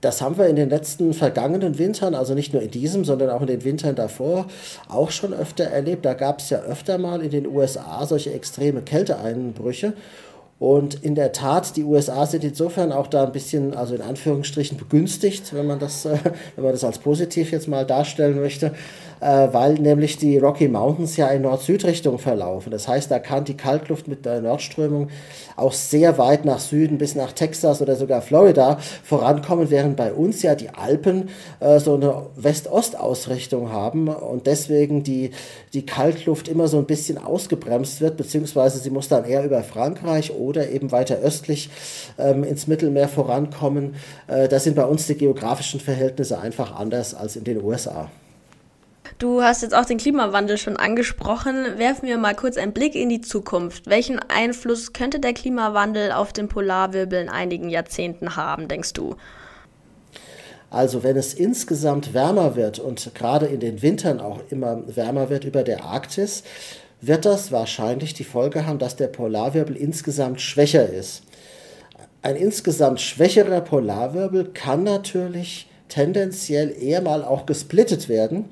Das 0.03 0.21
haben 0.21 0.37
wir 0.37 0.47
in 0.47 0.57
den 0.57 0.69
letzten 0.69 1.13
vergangenen 1.13 1.79
Wintern, 1.79 2.13
also 2.13 2.35
nicht 2.35 2.53
nur 2.53 2.61
in 2.61 2.69
diesem, 2.69 3.05
sondern 3.05 3.29
auch 3.29 3.41
in 3.41 3.47
den 3.47 3.63
Wintern 3.63 3.95
davor, 3.95 4.47
auch 4.89 5.09
schon 5.09 5.33
öfter 5.33 5.63
erlebt. 5.63 6.05
Da 6.05 6.13
gab 6.13 6.39
es 6.39 6.49
ja 6.49 6.59
öfter 6.59 6.97
mal 6.97 7.23
in 7.23 7.31
den 7.31 7.47
USA 7.47 8.05
solche 8.05 8.33
extreme 8.33 8.81
Kälteeinbrüche. 8.81 9.93
Und 10.63 11.03
in 11.03 11.13
der 11.13 11.33
Tat, 11.33 11.75
die 11.75 11.83
USA 11.83 12.25
sind 12.25 12.45
insofern 12.45 12.93
auch 12.93 13.07
da 13.07 13.25
ein 13.25 13.33
bisschen, 13.33 13.73
also 13.73 13.95
in 13.95 14.01
Anführungsstrichen, 14.01 14.77
begünstigt, 14.77 15.53
wenn 15.53 15.67
man 15.67 15.77
das, 15.77 16.05
äh, 16.05 16.17
wenn 16.55 16.63
man 16.63 16.71
das 16.71 16.85
als 16.85 16.99
positiv 16.99 17.51
jetzt 17.51 17.67
mal 17.67 17.85
darstellen 17.85 18.39
möchte, 18.39 18.71
weil 19.23 19.75
nämlich 19.75 20.17
die 20.17 20.37
Rocky 20.37 20.67
Mountains 20.67 21.17
ja 21.17 21.27
in 21.27 21.43
Nord-Süd-Richtung 21.43 22.19
verlaufen. 22.19 22.71
Das 22.71 22.87
heißt, 22.87 23.09
da 23.09 23.19
kann 23.19 23.45
die 23.45 23.57
Kaltluft 23.57 24.07
mit 24.07 24.25
der 24.25 24.41
Nordströmung 24.41 25.09
auch 25.55 25.73
sehr 25.73 26.17
weit 26.17 26.45
nach 26.45 26.59
Süden 26.59 26.97
bis 26.97 27.15
nach 27.15 27.31
Texas 27.31 27.81
oder 27.81 27.95
sogar 27.95 28.21
Florida 28.21 28.79
vorankommen, 29.03 29.69
während 29.69 29.97
bei 29.97 30.13
uns 30.13 30.41
ja 30.41 30.55
die 30.55 30.69
Alpen 30.69 31.29
äh, 31.59 31.79
so 31.79 31.95
eine 31.95 32.27
West-Ost-Ausrichtung 32.35 33.71
haben 33.71 34.07
und 34.07 34.47
deswegen 34.47 35.03
die, 35.03 35.31
die 35.73 35.85
Kaltluft 35.85 36.47
immer 36.47 36.67
so 36.67 36.77
ein 36.77 36.85
bisschen 36.85 37.17
ausgebremst 37.17 38.01
wird, 38.01 38.17
beziehungsweise 38.17 38.79
sie 38.79 38.89
muss 38.89 39.07
dann 39.07 39.25
eher 39.25 39.43
über 39.43 39.63
Frankreich 39.63 40.33
oder 40.33 40.69
eben 40.69 40.91
weiter 40.91 41.17
östlich 41.17 41.69
ähm, 42.17 42.43
ins 42.43 42.67
Mittelmeer 42.67 43.07
vorankommen. 43.07 43.95
Äh, 44.27 44.47
da 44.47 44.59
sind 44.59 44.75
bei 44.75 44.85
uns 44.85 45.07
die 45.07 45.15
geografischen 45.15 45.79
Verhältnisse 45.79 46.39
einfach 46.39 46.75
anders 46.75 47.13
als 47.13 47.35
in 47.35 47.43
den 47.43 47.63
USA. 47.63 48.09
Du 49.23 49.41
hast 49.41 49.61
jetzt 49.61 49.73
auch 49.73 49.85
den 49.85 49.99
Klimawandel 49.99 50.57
schon 50.57 50.75
angesprochen. 50.75 51.77
Werfen 51.77 52.09
wir 52.09 52.17
mal 52.17 52.35
kurz 52.35 52.57
einen 52.57 52.73
Blick 52.73 52.93
in 52.93 53.07
die 53.07 53.21
Zukunft. 53.21 53.87
Welchen 53.87 54.19
Einfluss 54.19 54.91
könnte 54.91 55.21
der 55.21 55.31
Klimawandel 55.31 56.11
auf 56.11 56.33
den 56.33 56.49
Polarwirbel 56.49 57.21
in 57.21 57.29
einigen 57.29 57.69
Jahrzehnten 57.69 58.35
haben, 58.35 58.67
denkst 58.67 58.91
du? 58.91 59.15
Also 60.69 61.03
wenn 61.03 61.15
es 61.15 61.33
insgesamt 61.33 62.13
wärmer 62.13 62.57
wird 62.57 62.79
und 62.79 63.15
gerade 63.15 63.45
in 63.45 63.61
den 63.61 63.81
Wintern 63.81 64.19
auch 64.19 64.41
immer 64.49 64.83
wärmer 64.93 65.29
wird 65.29 65.45
über 65.45 65.63
der 65.63 65.85
Arktis, 65.85 66.43
wird 66.99 67.23
das 67.23 67.49
wahrscheinlich 67.53 68.13
die 68.13 68.25
Folge 68.25 68.65
haben, 68.65 68.77
dass 68.77 68.97
der 68.97 69.07
Polarwirbel 69.07 69.77
insgesamt 69.77 70.41
schwächer 70.41 70.89
ist. 70.89 71.23
Ein 72.23 72.35
insgesamt 72.35 72.99
schwächerer 72.99 73.61
Polarwirbel 73.61 74.49
kann 74.53 74.83
natürlich 74.83 75.69
tendenziell 75.87 76.75
eher 76.77 77.01
mal 77.01 77.23
auch 77.23 77.45
gesplittet 77.45 78.09
werden 78.09 78.49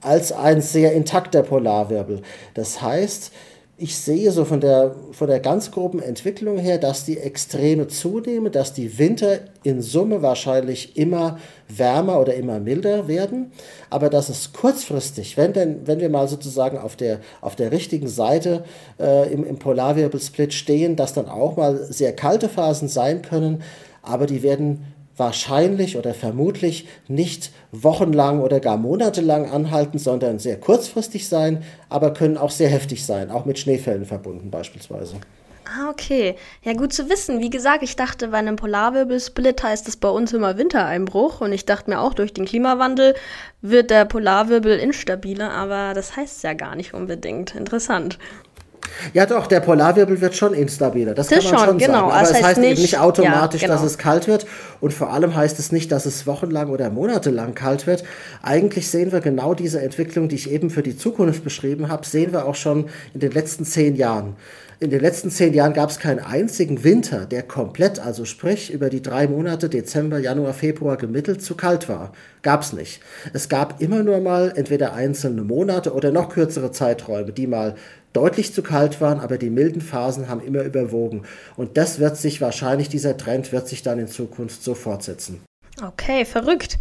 als 0.00 0.32
ein 0.32 0.60
sehr 0.60 0.92
intakter 0.92 1.42
Polarwirbel. 1.42 2.22
Das 2.54 2.82
heißt, 2.82 3.32
ich 3.80 3.96
sehe 3.96 4.32
so 4.32 4.44
von 4.44 4.60
der, 4.60 4.96
von 5.12 5.28
der 5.28 5.38
ganz 5.38 5.70
groben 5.70 6.02
Entwicklung 6.02 6.58
her, 6.58 6.78
dass 6.78 7.04
die 7.04 7.16
Extreme 7.16 7.86
zunehmen, 7.86 8.50
dass 8.50 8.72
die 8.72 8.98
Winter 8.98 9.38
in 9.62 9.82
Summe 9.82 10.20
wahrscheinlich 10.20 10.96
immer 10.96 11.38
wärmer 11.68 12.20
oder 12.20 12.34
immer 12.34 12.58
milder 12.58 13.06
werden, 13.06 13.52
aber 13.88 14.10
dass 14.10 14.30
es 14.30 14.52
kurzfristig, 14.52 15.36
wenn, 15.36 15.52
denn, 15.52 15.86
wenn 15.86 16.00
wir 16.00 16.08
mal 16.08 16.26
sozusagen 16.26 16.76
auf 16.76 16.96
der, 16.96 17.20
auf 17.40 17.54
der 17.54 17.70
richtigen 17.70 18.08
Seite 18.08 18.64
äh, 18.98 19.32
im, 19.32 19.44
im 19.44 19.60
Polarwirbelsplit 19.60 20.52
stehen, 20.52 20.96
dass 20.96 21.14
dann 21.14 21.28
auch 21.28 21.56
mal 21.56 21.76
sehr 21.76 22.16
kalte 22.16 22.48
Phasen 22.48 22.88
sein 22.88 23.22
können, 23.22 23.62
aber 24.02 24.26
die 24.26 24.42
werden 24.42 24.84
wahrscheinlich 25.18 25.96
oder 25.96 26.14
vermutlich 26.14 26.88
nicht 27.08 27.50
wochenlang 27.72 28.40
oder 28.40 28.60
gar 28.60 28.76
monatelang 28.76 29.50
anhalten, 29.50 29.98
sondern 29.98 30.38
sehr 30.38 30.58
kurzfristig 30.58 31.28
sein, 31.28 31.62
aber 31.88 32.12
können 32.12 32.38
auch 32.38 32.50
sehr 32.50 32.68
heftig 32.68 33.04
sein, 33.04 33.30
auch 33.30 33.44
mit 33.44 33.58
Schneefällen 33.58 34.04
verbunden 34.04 34.50
beispielsweise. 34.50 35.16
Ah, 35.70 35.90
okay. 35.90 36.34
Ja, 36.62 36.72
gut 36.72 36.94
zu 36.94 37.10
wissen. 37.10 37.40
Wie 37.40 37.50
gesagt, 37.50 37.82
ich 37.82 37.94
dachte, 37.94 38.28
bei 38.28 38.38
einem 38.38 38.56
Polarwirbelsplit 38.56 39.62
heißt 39.62 39.86
es 39.86 39.98
bei 39.98 40.08
uns 40.08 40.32
immer 40.32 40.56
Wintereinbruch. 40.56 41.42
Und 41.42 41.52
ich 41.52 41.66
dachte 41.66 41.90
mir 41.90 42.00
auch, 42.00 42.14
durch 42.14 42.32
den 42.32 42.46
Klimawandel 42.46 43.14
wird 43.60 43.90
der 43.90 44.06
Polarwirbel 44.06 44.78
instabiler, 44.78 45.50
aber 45.50 45.92
das 45.92 46.16
heißt 46.16 46.42
ja 46.42 46.54
gar 46.54 46.74
nicht 46.74 46.94
unbedingt. 46.94 47.54
Interessant. 47.54 48.18
Ja, 49.14 49.26
doch, 49.26 49.46
der 49.46 49.60
Polarwirbel 49.60 50.20
wird 50.20 50.34
schon 50.34 50.54
instabiler. 50.54 51.14
Das, 51.14 51.28
das 51.28 51.44
kann 51.44 51.50
man 51.50 51.58
schon, 51.58 51.68
schon 51.68 51.78
genau. 51.78 51.92
sagen. 51.92 52.10
Aber 52.10 52.20
das 52.20 52.30
es 52.30 52.36
heißt, 52.36 52.44
heißt 52.44 52.60
nicht, 52.60 52.70
eben 52.72 52.82
nicht 52.82 52.98
automatisch, 52.98 53.62
ja, 53.62 53.68
genau. 53.68 53.80
dass 53.80 53.90
es 53.90 53.98
kalt 53.98 54.28
wird. 54.28 54.46
Und 54.80 54.92
vor 54.92 55.12
allem 55.12 55.34
heißt 55.34 55.58
es 55.58 55.72
nicht, 55.72 55.92
dass 55.92 56.06
es 56.06 56.26
wochenlang 56.26 56.68
oder 56.70 56.90
monatelang 56.90 57.54
kalt 57.54 57.86
wird. 57.86 58.04
Eigentlich 58.42 58.88
sehen 58.88 59.12
wir 59.12 59.20
genau 59.20 59.54
diese 59.54 59.80
Entwicklung, 59.80 60.28
die 60.28 60.36
ich 60.36 60.50
eben 60.50 60.70
für 60.70 60.82
die 60.82 60.96
Zukunft 60.96 61.44
beschrieben 61.44 61.88
habe, 61.88 62.06
sehen 62.06 62.32
wir 62.32 62.46
auch 62.46 62.54
schon 62.54 62.86
in 63.14 63.20
den 63.20 63.32
letzten 63.32 63.64
zehn 63.64 63.96
Jahren. 63.96 64.36
In 64.80 64.90
den 64.90 65.00
letzten 65.00 65.32
zehn 65.32 65.54
Jahren 65.54 65.72
gab 65.72 65.90
es 65.90 65.98
keinen 65.98 66.20
einzigen 66.20 66.84
Winter, 66.84 67.26
der 67.26 67.42
komplett, 67.42 67.98
also 67.98 68.24
sprich 68.24 68.72
über 68.72 68.90
die 68.90 69.02
drei 69.02 69.26
Monate 69.26 69.68
Dezember, 69.68 70.20
Januar, 70.20 70.54
Februar 70.54 70.96
gemittelt 70.96 71.42
zu 71.42 71.56
kalt 71.56 71.88
war. 71.88 72.12
Gab 72.42 72.62
es 72.62 72.72
nicht. 72.72 73.00
Es 73.32 73.48
gab 73.48 73.80
immer 73.80 74.04
nur 74.04 74.20
mal 74.20 74.52
entweder 74.54 74.92
einzelne 74.92 75.42
Monate 75.42 75.92
oder 75.92 76.12
noch 76.12 76.28
kürzere 76.28 76.70
Zeiträume, 76.70 77.32
die 77.32 77.48
mal 77.48 77.74
deutlich 78.12 78.54
zu 78.54 78.62
kalt 78.62 79.00
waren, 79.00 79.18
aber 79.18 79.36
die 79.36 79.50
milden 79.50 79.80
Phasen 79.80 80.28
haben 80.28 80.40
immer 80.46 80.62
überwogen. 80.62 81.22
Und 81.56 81.76
das 81.76 81.98
wird 81.98 82.16
sich 82.16 82.40
wahrscheinlich, 82.40 82.88
dieser 82.88 83.16
Trend 83.16 83.50
wird 83.50 83.66
sich 83.66 83.82
dann 83.82 83.98
in 83.98 84.06
Zukunft 84.06 84.62
so 84.62 84.76
fortsetzen. 84.76 85.40
Okay, 85.84 86.24
verrückt. 86.24 86.78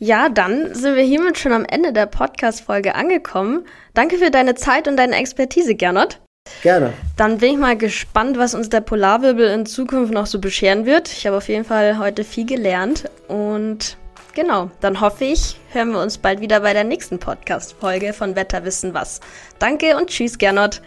Ja, 0.00 0.28
dann 0.30 0.74
sind 0.74 0.96
wir 0.96 1.04
hiermit 1.04 1.38
schon 1.38 1.52
am 1.52 1.64
Ende 1.64 1.92
der 1.92 2.06
Podcast-Folge 2.06 2.96
angekommen. 2.96 3.66
Danke 3.94 4.18
für 4.18 4.32
deine 4.32 4.56
Zeit 4.56 4.88
und 4.88 4.96
deine 4.96 5.14
Expertise, 5.14 5.76
Gernot. 5.76 6.18
Gerne. 6.62 6.92
Dann 7.16 7.38
bin 7.38 7.52
ich 7.52 7.58
mal 7.58 7.76
gespannt, 7.76 8.38
was 8.38 8.54
uns 8.54 8.68
der 8.68 8.80
Polarwirbel 8.80 9.48
in 9.48 9.66
Zukunft 9.66 10.12
noch 10.12 10.26
so 10.26 10.40
bescheren 10.40 10.86
wird. 10.86 11.08
Ich 11.08 11.26
habe 11.26 11.36
auf 11.36 11.48
jeden 11.48 11.64
Fall 11.64 11.98
heute 11.98 12.24
viel 12.24 12.46
gelernt 12.46 13.10
und 13.28 13.96
genau, 14.34 14.70
dann 14.80 15.00
hoffe 15.00 15.24
ich, 15.24 15.58
hören 15.72 15.92
wir 15.92 16.00
uns 16.00 16.18
bald 16.18 16.40
wieder 16.40 16.60
bei 16.60 16.72
der 16.72 16.84
nächsten 16.84 17.18
Podcast-Folge 17.18 18.12
von 18.12 18.36
Wetter 18.36 18.64
wissen 18.64 18.94
was. 18.94 19.20
Danke 19.58 19.96
und 19.96 20.08
tschüss, 20.08 20.38
Gernot. 20.38 20.82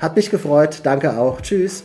Hat 0.00 0.16
mich 0.16 0.30
gefreut. 0.30 0.80
Danke 0.82 1.16
auch. 1.16 1.40
Tschüss. 1.40 1.84